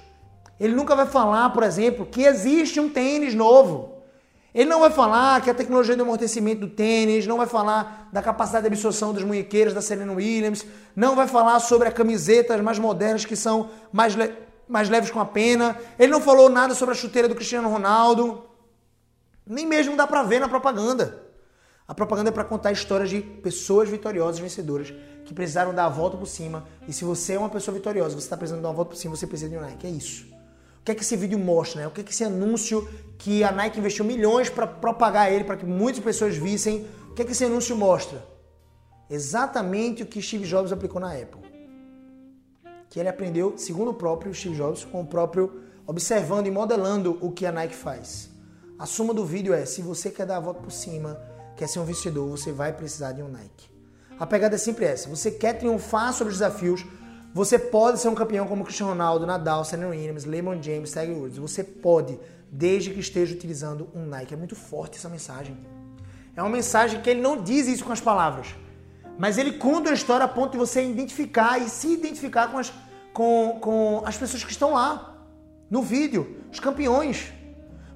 [0.59, 3.93] Ele nunca vai falar, por exemplo, que existe um tênis novo.
[4.55, 8.21] Ele não vai falar que a tecnologia de amortecimento do tênis, não vai falar da
[8.21, 12.79] capacidade de absorção das munhequeiras da Serena Williams, não vai falar sobre as camisetas mais
[12.79, 14.15] modernas que são mais
[14.73, 15.77] mais leves com a pena.
[15.99, 18.45] Ele não falou nada sobre a chuteira do Cristiano Ronaldo.
[19.47, 21.23] Nem mesmo dá para ver na propaganda.
[21.87, 24.95] A propaganda é para contar histórias de pessoas vitoriosas, vencedoras,
[25.27, 26.66] que precisaram dar a volta por cima.
[26.89, 29.14] E se você é uma pessoa vitoriosa, você está precisando dar uma volta por cima,
[29.14, 29.87] você precisa de um Nike.
[29.87, 30.25] É isso.
[30.81, 31.87] O que é que esse vídeo mostra, né?
[31.87, 35.57] O que é que esse anúncio que a Nike investiu milhões para propagar ele, para
[35.57, 38.25] que muitas pessoas vissem, o que é que esse anúncio mostra?
[39.11, 41.41] Exatamente o que Steve Jobs aplicou na Apple
[42.93, 47.32] que ele aprendeu, segundo o próprio Steve Jobs, com o próprio observando e modelando o
[47.32, 48.28] que a Nike faz.
[48.78, 51.18] A suma do vídeo é: se você quer dar a volta por cima,
[51.57, 53.70] quer ser um vencedor, você vai precisar de um Nike.
[54.20, 56.84] A pegada é sempre essa: você quer triunfar sobre os desafios,
[57.32, 61.38] você pode ser um campeão como Cristiano Ronaldo, Nadal, Serena Williams, LeBron James, Tiger Woods.
[61.38, 62.20] Você pode,
[62.51, 64.34] desde que esteja utilizando um Nike.
[64.34, 65.57] É muito forte essa mensagem.
[66.36, 68.55] É uma mensagem que ele não diz isso com as palavras.
[69.19, 72.73] Mas ele conta a história a ponto de você identificar e se identificar com as,
[73.13, 75.27] com, com as pessoas que estão lá
[75.71, 77.33] no vídeo, os campeões.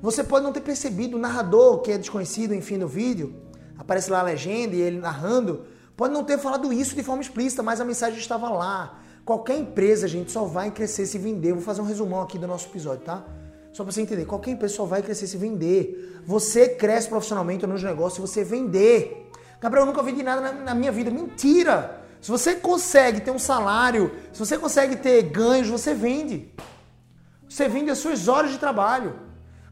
[0.01, 3.35] Você pode não ter percebido, o narrador que é desconhecido, enfim, no vídeo,
[3.77, 5.65] aparece lá a legenda e ele narrando,
[5.97, 9.01] pode não ter falado isso de forma explícita, mas a mensagem estava lá.
[9.25, 11.53] Qualquer empresa, gente, só vai crescer se vender.
[11.53, 13.25] vou fazer um resumão aqui do nosso episódio, tá?
[13.73, 16.23] Só para você entender, qualquer empresa só vai crescer se vender.
[16.25, 19.26] Você cresce profissionalmente nos negócios se você vender.
[19.61, 21.11] Gabriel, eu nunca vendi nada na, na minha vida.
[21.11, 22.03] Mentira!
[22.21, 26.53] Se você consegue ter um salário, se você consegue ter ganhos, você vende.
[27.49, 29.15] Você vende as suas horas de trabalho.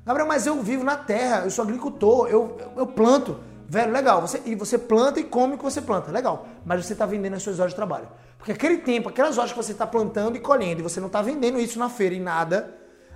[0.07, 3.41] Gabriel, mas eu vivo na terra, eu sou agricultor, eu, eu planto.
[3.67, 4.21] Velho, legal.
[4.21, 6.13] Você, e você planta e come o que você planta.
[6.13, 6.47] Legal.
[6.65, 8.09] Mas você está vendendo as suas horas de trabalho.
[8.39, 11.23] Porque aquele tempo, aquelas horas que você está plantando e colhendo, e você não está
[11.23, 12.75] vendendo isso na feira em nada,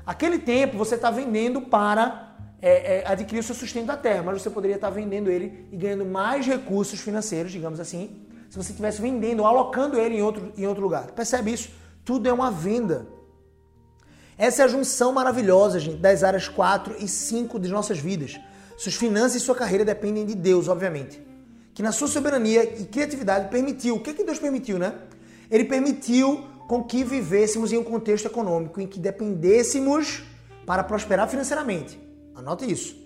[0.09, 2.28] Aquele tempo você está vendendo para
[2.61, 5.77] é, é, adquirir o seu sustento da terra, mas você poderia estar vendendo ele e
[5.77, 10.67] ganhando mais recursos financeiros, digamos assim, se você estivesse vendendo, alocando ele em outro, em
[10.67, 11.09] outro lugar.
[11.13, 11.71] Percebe isso?
[12.05, 13.07] Tudo é uma venda.
[14.37, 18.39] Essa é a junção maravilhosa, gente, das áreas 4 e 5 de nossas vidas.
[18.77, 21.21] Suas finanças e sua carreira dependem de Deus, obviamente.
[21.75, 23.97] Que na sua soberania e criatividade permitiu.
[23.97, 24.95] O que, que Deus permitiu, né?
[25.51, 30.23] Ele permitiu com que vivêssemos em um contexto econômico em que dependêssemos
[30.65, 32.08] para prosperar financeiramente.
[32.39, 32.97] Anote isso.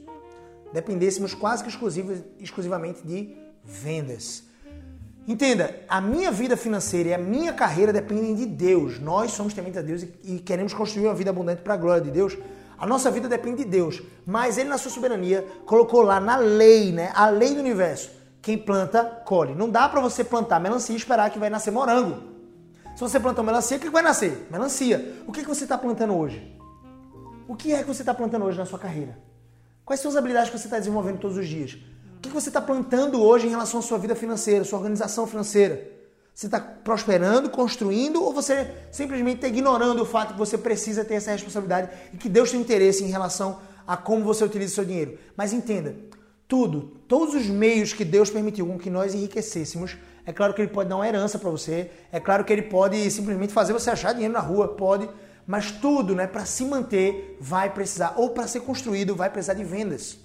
[0.75, 1.71] Dependêssemos quase que
[2.39, 4.45] exclusivamente de vendas.
[5.27, 8.99] Entenda, a minha vida financeira e a minha carreira dependem de Deus.
[8.99, 12.11] Nós somos tementes a Deus e queremos construir uma vida abundante para a glória de
[12.11, 12.37] Deus.
[12.77, 16.93] A nossa vida depende de Deus, mas Ele, na sua soberania, colocou lá na lei,
[16.93, 17.11] né?
[17.15, 18.11] A lei do universo.
[18.43, 19.55] Quem planta, colhe.
[19.55, 22.23] Não dá para você plantar melancia e esperar que vai nascer morango.
[22.95, 24.47] Se você plantar melancia, o que vai nascer?
[24.51, 25.23] Melancia.
[25.27, 26.61] O que você está plantando hoje?
[27.53, 29.15] O que é que você está plantando hoje na sua carreira?
[29.85, 31.77] Quais são as habilidades que você está desenvolvendo todos os dias?
[32.17, 35.87] O que você está plantando hoje em relação à sua vida financeira, sua organização financeira?
[36.35, 41.17] Você está prosperando, construindo ou você simplesmente está ignorando o fato que você precisa ter
[41.17, 44.85] essa responsabilidade e que Deus tem interesse em relação a como você utiliza o seu
[44.87, 45.19] dinheiro?
[45.37, 45.95] Mas entenda,
[46.49, 50.71] tudo, todos os meios que Deus permitiu com que nós enriquecêssemos é claro que ele
[50.71, 54.13] pode dar uma herança para você, é claro que ele pode simplesmente fazer você achar
[54.13, 55.07] dinheiro na rua, pode,
[55.53, 59.63] mas tudo, né, para se manter vai precisar ou para ser construído vai precisar de
[59.63, 60.17] vendas.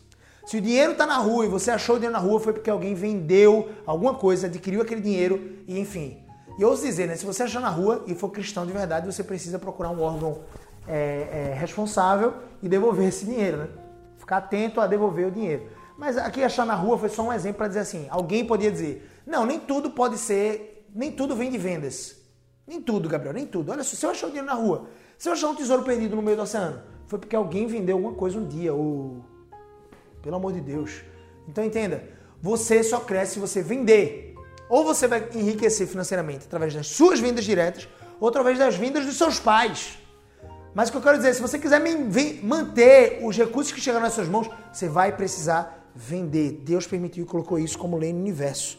[0.45, 2.69] Se o dinheiro está na rua e você achou o dinheiro na rua foi porque
[2.69, 6.25] alguém vendeu alguma coisa, adquiriu aquele dinheiro e enfim.
[6.57, 9.21] E ouso dizer, né, se você achar na rua e for cristão de verdade, você
[9.21, 10.43] precisa procurar um órgão
[10.88, 13.67] é, é, responsável e devolver esse dinheiro, né?
[14.17, 15.67] Ficar atento a devolver o dinheiro.
[15.97, 19.11] Mas aqui achar na rua foi só um exemplo para dizer assim, alguém podia dizer,
[19.25, 22.15] não, nem tudo pode ser, nem tudo vem de vendas.
[22.65, 23.73] Nem tudo, Gabriel, nem tudo.
[23.73, 24.88] Olha, se achar o dinheiro na rua,
[25.18, 28.13] se eu achar um tesouro perdido no meio do oceano, foi porque alguém vendeu alguma
[28.13, 29.24] coisa um dia, ou
[30.22, 31.01] pelo amor de Deus.
[31.47, 32.03] Então entenda,
[32.41, 34.36] você só cresce se você vender.
[34.70, 37.88] Ou você vai enriquecer financeiramente através das suas vendas diretas,
[38.20, 39.97] ou através das vendas dos seus pais.
[40.74, 41.82] Mas o que eu quero dizer, se você quiser
[42.43, 46.61] manter os recursos que chegaram nas suas mãos, você vai precisar vender.
[46.63, 48.78] Deus permitiu e colocou isso como lei no universo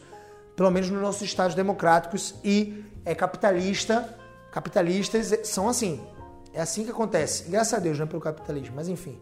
[0.58, 4.12] pelo menos nos nossos estados democráticos e é capitalista,
[4.50, 6.04] capitalistas são assim.
[6.52, 7.44] É assim que acontece.
[7.48, 9.18] Graças a Deus, não é pelo capitalismo, mas enfim.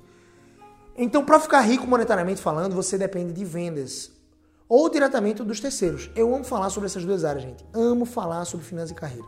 [0.96, 4.10] Então, para ficar rico monetariamente falando, você depende de vendas
[4.68, 6.10] ou diretamente dos terceiros.
[6.16, 7.64] Eu amo falar sobre essas duas áreas, gente.
[7.74, 9.26] Amo falar sobre finanças e carreira.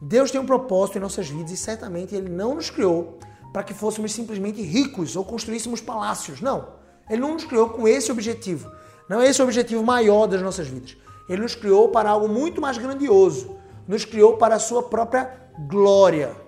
[0.00, 3.18] Deus tem um propósito em nossas vidas e certamente Ele não nos criou
[3.52, 6.40] para que fôssemos simplesmente ricos ou construíssemos palácios.
[6.40, 6.68] Não.
[7.08, 8.70] Ele não nos criou com esse objetivo.
[9.08, 10.96] Não é esse o objetivo maior das nossas vidas.
[11.28, 13.56] Ele nos criou para algo muito mais grandioso.
[13.86, 15.30] Nos criou para a sua própria
[15.68, 16.43] glória.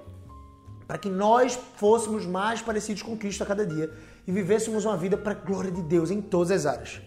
[0.86, 3.90] Para que nós fôssemos mais parecidos com Cristo a cada dia
[4.26, 7.00] e vivêssemos uma vida para a glória de Deus em todas as áreas.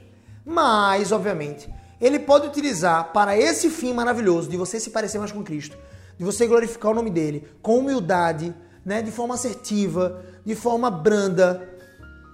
[0.46, 1.70] Mas, obviamente,
[2.02, 5.78] ele pode utilizar para esse fim maravilhoso de você se parecer mais com Cristo,
[6.18, 8.54] de você glorificar o nome dele com humildade,
[8.86, 11.70] né, de forma assertiva, de forma branda.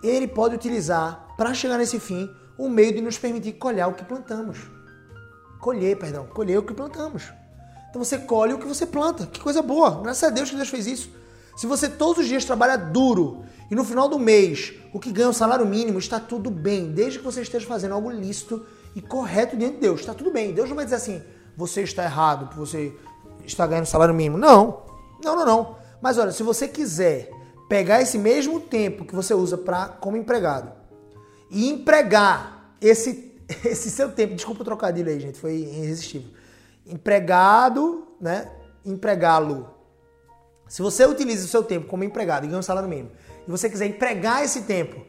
[0.04, 4.06] Ele pode utilizar para chegar nesse fim o meio de nos permitir colher o que
[4.06, 4.76] plantamos
[5.66, 7.34] colher, perdão, colher o que plantamos.
[7.90, 9.26] Então você colhe o que você planta.
[9.26, 10.00] Que coisa boa.
[10.04, 11.10] Graças a Deus que Deus fez isso.
[11.56, 15.30] Se você todos os dias trabalha duro e no final do mês o que ganha
[15.30, 19.56] o salário mínimo, está tudo bem, desde que você esteja fazendo algo lícito e correto
[19.56, 20.02] diante de Deus.
[20.02, 20.54] Está tudo bem.
[20.54, 21.22] Deus não vai dizer assim,
[21.56, 22.94] você está errado você
[23.46, 24.38] está ganhando salário mínimo.
[24.38, 24.84] Não.
[25.24, 25.78] Não, não, não.
[26.02, 27.30] Mas olha, se você quiser
[27.70, 30.72] pegar esse mesmo tempo que você usa para como empregado
[31.50, 33.26] e empregar esse
[33.64, 36.30] esse seu tempo, desculpa o trocadilho aí, gente, foi irresistível.
[36.86, 38.52] Empregado, né?
[38.84, 39.75] Empregá-lo.
[40.68, 43.12] Se você utiliza o seu tempo como empregado e ganha um salário mínimo,
[43.48, 45.02] e você quiser empregar esse tempo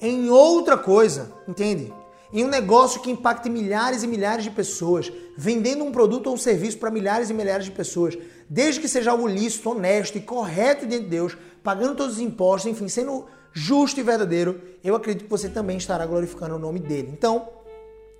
[0.00, 1.92] em outra coisa, entende?
[2.32, 6.38] Em um negócio que impacte milhares e milhares de pessoas, vendendo um produto ou um
[6.38, 8.16] serviço para milhares e milhares de pessoas,
[8.48, 12.70] desde que seja algo lícito, honesto e correto diante de Deus, pagando todos os impostos,
[12.70, 17.10] enfim, sendo justo e verdadeiro, eu acredito que você também estará glorificando o nome dele.
[17.12, 17.48] Então,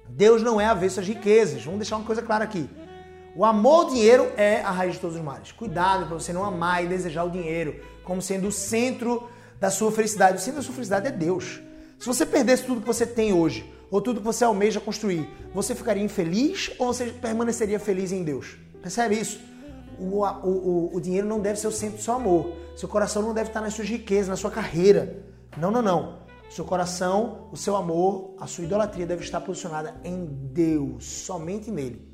[0.09, 1.65] Deus não é avesso às riquezas.
[1.65, 2.69] Vamos deixar uma coisa clara aqui.
[3.35, 5.53] O amor ao dinheiro é a raiz de todos os males.
[5.53, 9.27] Cuidado para você não amar e desejar o dinheiro como sendo o centro
[9.59, 10.37] da sua felicidade.
[10.37, 11.61] O centro da sua felicidade é Deus.
[11.99, 15.75] Se você perdesse tudo que você tem hoje, ou tudo que você almeja construir, você
[15.75, 18.59] ficaria infeliz ou você permaneceria feliz em Deus?
[18.83, 19.41] Percebe isso?
[19.99, 22.53] O, o, o, dinheiro não deve ser o centro do seu amor.
[22.77, 25.25] Seu coração não deve estar nas suas riquezas, na sua carreira.
[25.57, 26.19] Não, não, não.
[26.51, 32.12] Seu coração, o seu amor, a sua idolatria deve estar posicionada em Deus, somente nele.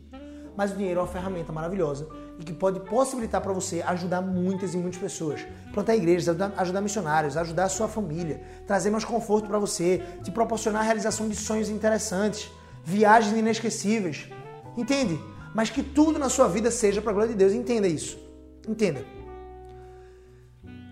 [0.59, 4.75] Mas o dinheiro é uma ferramenta maravilhosa e que pode possibilitar para você ajudar muitas
[4.75, 5.47] e muitas pessoas.
[5.73, 10.33] Plantar igrejas, ajudar, ajudar missionários, ajudar a sua família, trazer mais conforto para você, te
[10.33, 12.51] proporcionar a realização de sonhos interessantes,
[12.83, 14.29] viagens inesquecíveis.
[14.77, 15.21] Entende?
[15.55, 17.53] Mas que tudo na sua vida seja para a glória de Deus.
[17.53, 18.19] Entenda isso.
[18.67, 19.05] Entenda.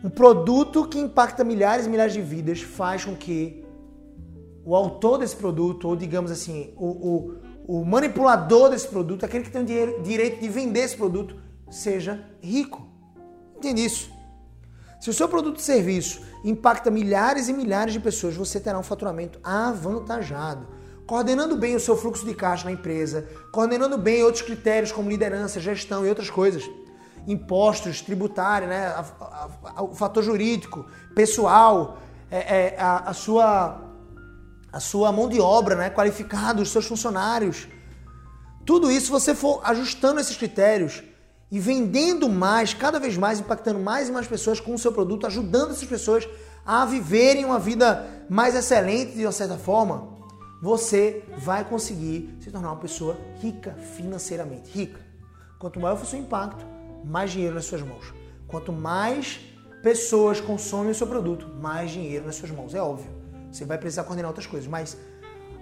[0.04, 3.66] Um produto que impacta milhares e milhares de vidas faz com que
[4.64, 9.50] o autor desse produto, ou digamos assim, o, o, o manipulador desse produto, aquele que
[9.50, 11.36] tem o direito de vender esse produto,
[11.68, 12.86] seja rico.
[13.56, 14.08] Entende isso?
[15.00, 18.84] Se o seu produto ou serviço impacta milhares e milhares de pessoas, você terá um
[18.84, 20.66] faturamento avantajado.
[21.06, 25.60] Coordenando bem o seu fluxo de caixa na empresa, coordenando bem outros critérios como liderança,
[25.60, 26.68] gestão e outras coisas.
[27.26, 28.94] Impostos, tributário, né?
[29.78, 31.98] o fator jurídico, pessoal,
[32.30, 33.85] é, é, a, a sua
[34.76, 37.66] a sua mão de obra, né, qualificada, os seus funcionários.
[38.66, 41.02] Tudo isso, você for ajustando esses critérios
[41.50, 45.26] e vendendo mais, cada vez mais, impactando mais e mais pessoas com o seu produto,
[45.26, 46.28] ajudando essas pessoas
[46.66, 50.14] a viverem uma vida mais excelente de uma certa forma,
[50.60, 54.70] você vai conseguir se tornar uma pessoa rica financeiramente.
[54.70, 55.00] Rica.
[55.58, 56.66] Quanto maior for o seu impacto,
[57.02, 58.12] mais dinheiro nas suas mãos.
[58.46, 59.40] Quanto mais
[59.82, 62.74] pessoas consomem o seu produto, mais dinheiro nas suas mãos.
[62.74, 63.15] É óbvio.
[63.56, 64.98] Você vai precisar coordenar outras coisas, mas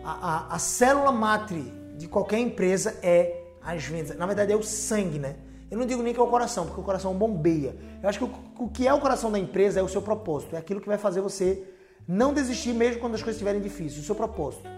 [0.02, 0.10] a,
[0.50, 4.16] a, a célula matre de qualquer empresa é as vendas.
[4.16, 5.36] Na verdade, é o sangue, né?
[5.70, 7.76] Eu não digo nem que é o coração, porque o coração bombeia.
[8.02, 10.56] Eu acho que o, o que é o coração da empresa é o seu propósito.
[10.56, 11.64] É aquilo que vai fazer você
[12.06, 14.02] não desistir mesmo quando as coisas estiverem difíceis.
[14.02, 14.68] O seu propósito.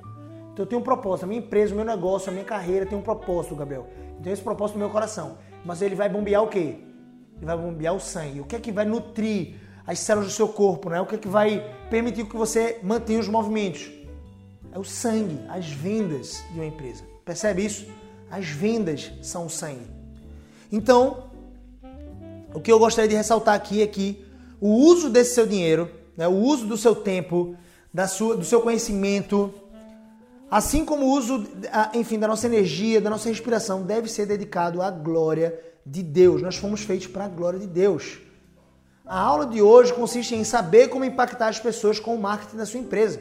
[0.52, 1.24] Então eu tenho um propósito.
[1.24, 3.86] A minha empresa, o meu negócio, a minha carreira tem um propósito, Gabriel.
[4.20, 5.38] Então esse propósito é o meu coração.
[5.64, 6.76] Mas ele vai bombear o quê?
[7.36, 8.40] Ele vai bombear o sangue.
[8.40, 9.54] O que é que vai nutrir
[9.86, 11.00] as células do seu corpo, né?
[11.00, 13.88] O que é que vai permitir que você mantenha os movimentos?
[14.72, 17.04] É o sangue, as vendas de uma empresa.
[17.24, 17.86] Percebe isso?
[18.30, 19.86] As vendas são o sangue.
[20.70, 21.30] Então,
[22.52, 24.24] o que eu gostaria de ressaltar aqui é que
[24.60, 27.56] o uso desse seu dinheiro, né, o uso do seu tempo,
[27.92, 29.54] da sua, do seu conhecimento,
[30.50, 31.46] assim como o uso,
[31.94, 36.42] enfim, da nossa energia, da nossa respiração, deve ser dedicado à glória de Deus.
[36.42, 38.18] Nós fomos feitos para a glória de Deus.
[39.06, 42.66] A aula de hoje consiste em saber como impactar as pessoas com o marketing da
[42.66, 43.20] sua empresa.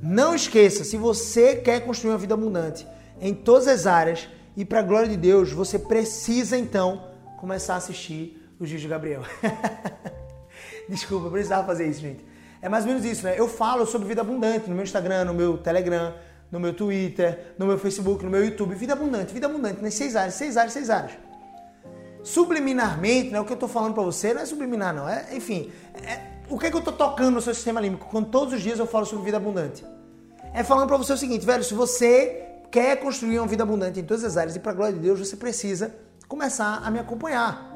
[0.00, 2.86] Não esqueça, se você quer construir uma vida abundante
[3.20, 7.78] em todas as áreas e para a glória de Deus, você precisa então começar a
[7.78, 9.22] assistir vídeos de Gabriel.
[10.88, 12.24] Desculpa, eu precisava fazer isso, gente.
[12.62, 13.34] É mais ou menos isso, né?
[13.36, 16.14] Eu falo sobre vida abundante no meu Instagram, no meu Telegram,
[16.48, 18.76] no meu Twitter, no meu Facebook, no meu YouTube.
[18.76, 21.25] Vida abundante, vida abundante, nas seis áreas, seis áreas, seis áreas
[22.26, 25.08] subliminarmente, né, o que eu estou falando para você não é subliminar, não.
[25.08, 26.20] É, enfim, é,
[26.50, 28.80] o que, é que eu estou tocando no seu sistema límbico quando todos os dias
[28.80, 29.84] eu falo sobre vida abundante?
[30.52, 34.02] É falando para você o seguinte, velho, se você quer construir uma vida abundante em
[34.02, 35.94] todas as áreas e para a glória de Deus, você precisa
[36.26, 37.72] começar a me acompanhar.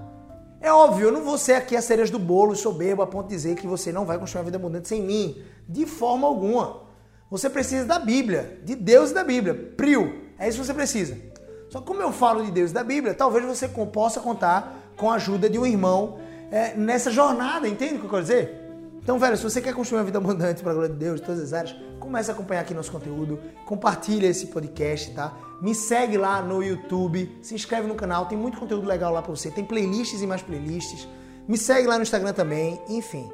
[0.61, 3.34] É óbvio, eu não vou ser aqui a cereja do bolo, soberbo, a ponto de
[3.36, 5.40] dizer que você não vai construir uma vida abundante sem mim.
[5.68, 6.82] De forma alguma.
[7.30, 9.55] Você precisa da Bíblia, de Deus e da Bíblia.
[9.76, 10.24] Prio.
[10.36, 11.30] É isso que você precisa.
[11.70, 15.14] Só que como eu falo de Deus da Bíblia, talvez você possa contar com a
[15.14, 16.18] ajuda de um irmão
[16.50, 18.60] é, nessa jornada, entende o que eu quero dizer?
[19.02, 21.24] Então, velho, se você quer construir uma vida abundante para a glória de Deus, em
[21.24, 25.32] todas as áreas, comece a acompanhar aqui nosso conteúdo, compartilha esse podcast, tá?
[25.62, 29.30] Me segue lá no YouTube, se inscreve no canal, tem muito conteúdo legal lá para
[29.30, 31.08] você, tem playlists e mais playlists.
[31.46, 33.30] Me segue lá no Instagram também, enfim.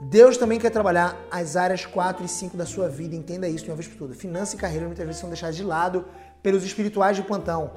[0.00, 3.70] Deus também quer trabalhar as áreas 4 e 5 da sua vida, entenda isso de
[3.70, 4.16] uma vez por todas.
[4.16, 6.04] Finança e carreira muitas vezes são deixadas de lado
[6.42, 7.70] pelos espirituais de plantão.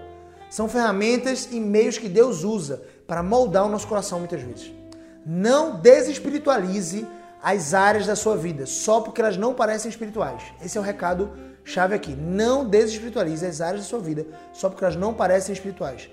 [0.49, 4.71] São ferramentas e meios que Deus usa para moldar o nosso coração muitas vezes.
[5.25, 7.07] Não desespiritualize
[7.41, 10.43] as áreas da sua vida só porque elas não parecem espirituais.
[10.63, 11.31] Esse é o recado
[11.63, 12.13] chave aqui.
[12.15, 16.09] Não desespiritualize as áreas da sua vida só porque elas não parecem espirituais.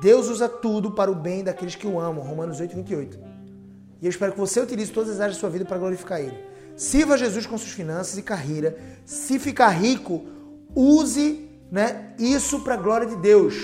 [0.00, 2.24] Deus usa tudo para o bem daqueles que o amam.
[2.24, 3.18] Romanos 8, 28.
[4.00, 6.36] E eu espero que você utilize todas as áreas da sua vida para glorificar Ele.
[6.76, 8.76] Sirva Jesus com suas finanças e carreira.
[9.04, 10.24] Se ficar rico,
[10.74, 13.54] use né, isso para a glória de Deus,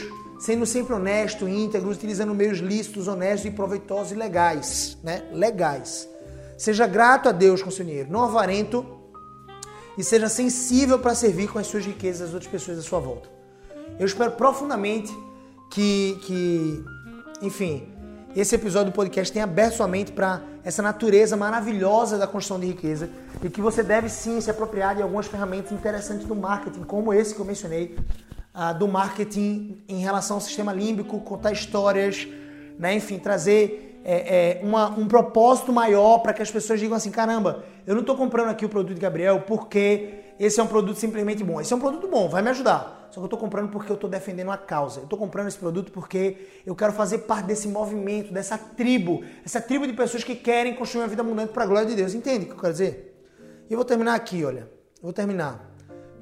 [0.40, 5.24] sendo sempre honesto, íntegro, utilizando meios lícitos, honestos e proveitosos e legais, né?
[5.30, 6.08] Legais.
[6.56, 8.86] Seja grato a Deus com seu dinheiro, não avarento
[9.98, 13.28] e seja sensível para servir com as suas riquezas às outras pessoas à sua volta.
[13.98, 15.12] Eu espero profundamente
[15.70, 16.84] que, que
[17.42, 17.86] enfim,
[18.34, 22.66] esse episódio do podcast tenha aberto sua mente para essa natureza maravilhosa da construção de
[22.66, 23.08] riqueza
[23.42, 27.34] e que você deve sim se apropriar de algumas ferramentas interessantes do marketing, como esse
[27.34, 27.96] que eu mencionei,
[28.54, 32.28] uh, do marketing em relação ao sistema límbico, contar histórias,
[32.78, 32.94] né?
[32.94, 37.64] enfim, trazer é, é, uma, um propósito maior para que as pessoas digam assim: caramba,
[37.86, 41.42] eu não estou comprando aqui o produto de Gabriel porque esse é um produto simplesmente
[41.42, 41.62] bom.
[41.62, 42.97] Esse é um produto bom, vai me ajudar.
[43.18, 45.00] Só que eu estou comprando porque eu estou defendendo a causa.
[45.00, 49.60] Eu estou comprando esse produto porque eu quero fazer parte desse movimento, dessa tribo, essa
[49.60, 52.14] tribo de pessoas que querem construir uma vida abundante para a glória de Deus.
[52.14, 53.20] Entende o que eu quero dizer?
[53.68, 54.70] E eu vou terminar aqui, olha.
[54.98, 55.68] Eu vou terminar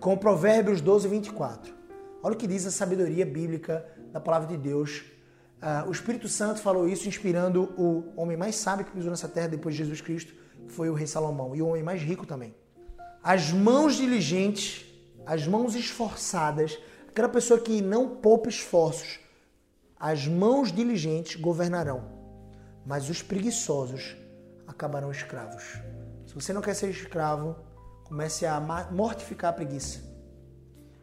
[0.01, 1.75] com Provérbios 12, 24.
[2.23, 5.05] Olha o que diz a sabedoria bíblica da palavra de Deus.
[5.61, 9.49] Uh, o Espírito Santo falou isso inspirando o homem mais sábio que pisou nessa terra
[9.49, 10.33] depois de Jesus Cristo,
[10.67, 12.55] que foi o rei Salomão, e o homem mais rico também.
[13.23, 14.86] As mãos diligentes,
[15.27, 19.19] as mãos esforçadas, aquela pessoa que não poupa esforços,
[19.99, 22.05] as mãos diligentes governarão,
[22.87, 24.17] mas os preguiçosos
[24.67, 25.65] acabarão escravos.
[26.27, 27.57] Se você não quer ser escravo,
[28.05, 28.61] comece a
[28.93, 30.01] mortificar a preguiça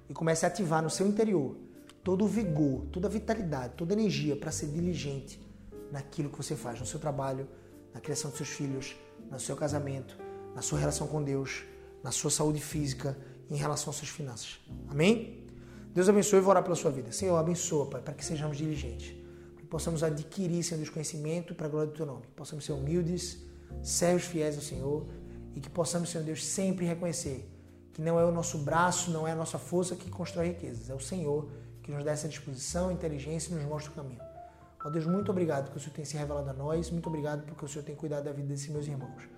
[0.08, 1.58] e comece a ativar no seu interior
[2.04, 5.42] todo o vigor, toda a vitalidade, toda a energia para ser diligente
[5.92, 7.48] naquilo que você faz, no seu trabalho,
[7.94, 8.96] na criação dos seus filhos,
[9.30, 10.18] no seu casamento,
[10.56, 11.64] na sua relação com Deus,
[12.04, 13.18] na sua saúde física,
[13.50, 14.60] em relação às suas finanças.
[14.88, 15.44] Amém?
[15.94, 17.12] Deus abençoe e vou orar pela sua vida.
[17.12, 19.16] Senhor, abençoa, Pai, para que sejamos diligentes,
[19.56, 22.72] que possamos adquirir, Senhor Deus, conhecimento para a glória do Teu nome, que possamos ser
[22.72, 23.39] humildes,
[23.82, 25.08] servos fiéis ao Senhor
[25.56, 27.50] e que possamos, Senhor Deus, sempre reconhecer
[27.94, 30.96] que não é o nosso braço, não é a nossa força que constrói riquezas, é
[30.96, 31.48] o Senhor
[31.84, 34.22] que nos dá essa disposição, inteligência e nos mostra o caminho.
[34.84, 37.64] Ó Deus, muito obrigado porque o Senhor tem se revelado a nós, muito obrigado porque
[37.64, 39.33] o Senhor tem cuidado da vida desses meus irmãos.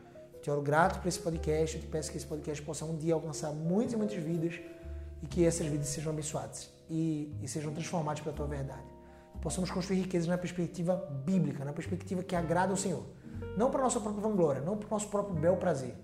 [0.46, 1.76] Te oro grato por esse podcast.
[1.76, 4.62] Eu te peço que esse podcast possa um dia alcançar muitas e muitas vidas
[5.24, 8.86] e que essas vidas sejam abençoadas e, e sejam transformadas pela tua verdade.
[9.42, 13.04] Possamos construir riquezas na perspectiva bíblica, na perspectiva que agrada ao Senhor.
[13.58, 15.96] Não para a nossa própria vanglória, não para o nosso próprio bel prazer.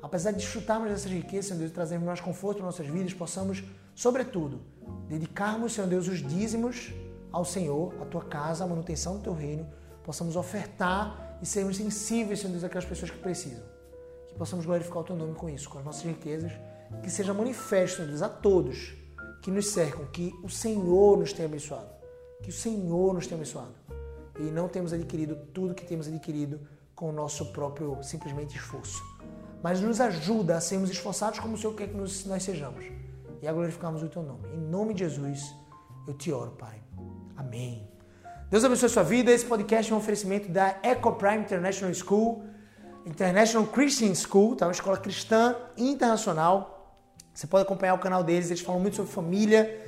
[0.00, 3.64] Apesar de desfrutarmos dessas riquezas, Senhor Deus, e trazermos mais conforto para nossas vidas, possamos,
[3.96, 4.60] sobretudo,
[5.08, 6.94] dedicarmos, Senhor Deus, os dízimos
[7.32, 9.66] ao Senhor, à tua casa, à manutenção do teu reino,
[10.04, 13.76] possamos ofertar e sermos sensíveis, Senhor Deus, àquelas pessoas que precisam
[14.38, 16.52] possamos glorificar o teu nome com isso, com as nossas riquezas,
[17.02, 18.94] que seja manifesto, Deus, a todos
[19.42, 21.88] que nos cercam, que o Senhor nos tenha abençoado,
[22.42, 23.74] que o Senhor nos tenha abençoado.
[24.38, 26.60] E não temos adquirido tudo que temos adquirido
[26.94, 29.02] com o nosso próprio, simplesmente, esforço.
[29.62, 32.84] Mas nos ajuda a sermos esforçados como o Senhor quer que nós sejamos
[33.42, 34.48] e a glorificarmos o teu nome.
[34.54, 35.54] Em nome de Jesus,
[36.06, 36.80] eu te oro, Pai.
[37.36, 37.88] Amém.
[38.50, 39.30] Deus abençoe a sua vida.
[39.30, 42.44] Esse podcast é um oferecimento da Eco Prime International School.
[43.08, 44.66] International Christian School, tá?
[44.66, 46.94] uma escola cristã internacional.
[47.32, 49.80] Você pode acompanhar o canal deles, eles falam muito sobre família,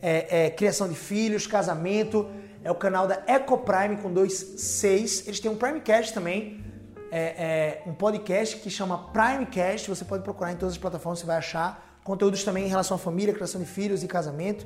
[0.00, 2.28] é, é, criação de filhos, casamento.
[2.62, 5.26] É o canal da Eco Prime com dois seis.
[5.26, 6.64] Eles têm um Primecast também,
[7.10, 9.88] é, é, um podcast que chama Primecast.
[9.88, 12.98] Você pode procurar em todas as plataformas, você vai achar conteúdos também em relação à
[12.98, 14.64] família, criação de filhos e casamento.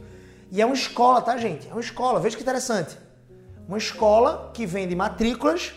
[0.50, 1.66] E é uma escola, tá, gente?
[1.66, 2.20] É uma escola.
[2.20, 2.98] Veja que interessante.
[3.66, 5.72] Uma escola que vende matrículas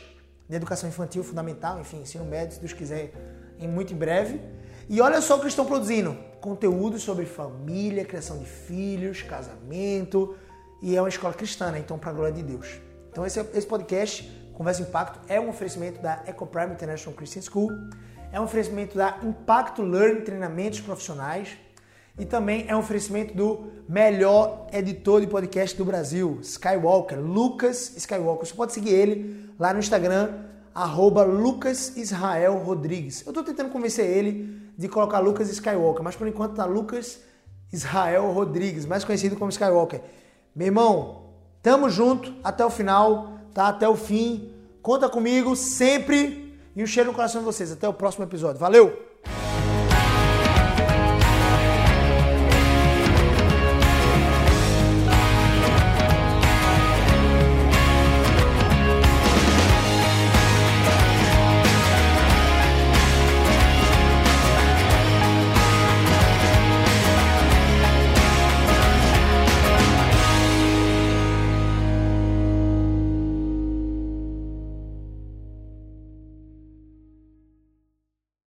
[0.48, 3.12] de educação infantil fundamental, enfim, ensino médio, se Deus quiser,
[3.60, 4.40] em muito em breve.
[4.88, 10.36] E olha só o que estão produzindo: conteúdo sobre família, criação de filhos, casamento.
[10.82, 11.80] E é uma escola cristã, né?
[11.80, 12.80] Então, para a glória de Deus.
[13.12, 17.72] Então, esse, esse podcast, Conversa Impacto, é um oferecimento da EcoPrime International Christian School.
[18.32, 21.58] É um oferecimento da Impacto Learning Treinamentos Profissionais.
[22.18, 28.48] E também é um oferecimento do melhor editor de podcast do Brasil, Skywalker, Lucas Skywalker.
[28.48, 30.34] Você pode seguir ele lá no Instagram,
[30.74, 33.22] arroba Lucas Israel Rodrigues.
[33.26, 37.20] Eu estou tentando convencer ele de colocar Lucas Skywalker, mas por enquanto tá Lucas
[37.72, 40.02] Israel Rodrigues, mais conhecido como Skywalker.
[40.56, 43.68] Meu irmão, tamo junto até o final, tá?
[43.68, 44.54] Até o fim.
[44.82, 47.72] Conta comigo sempre e um cheiro no coração de vocês.
[47.72, 48.60] Até o próximo episódio.
[48.60, 49.05] Valeu!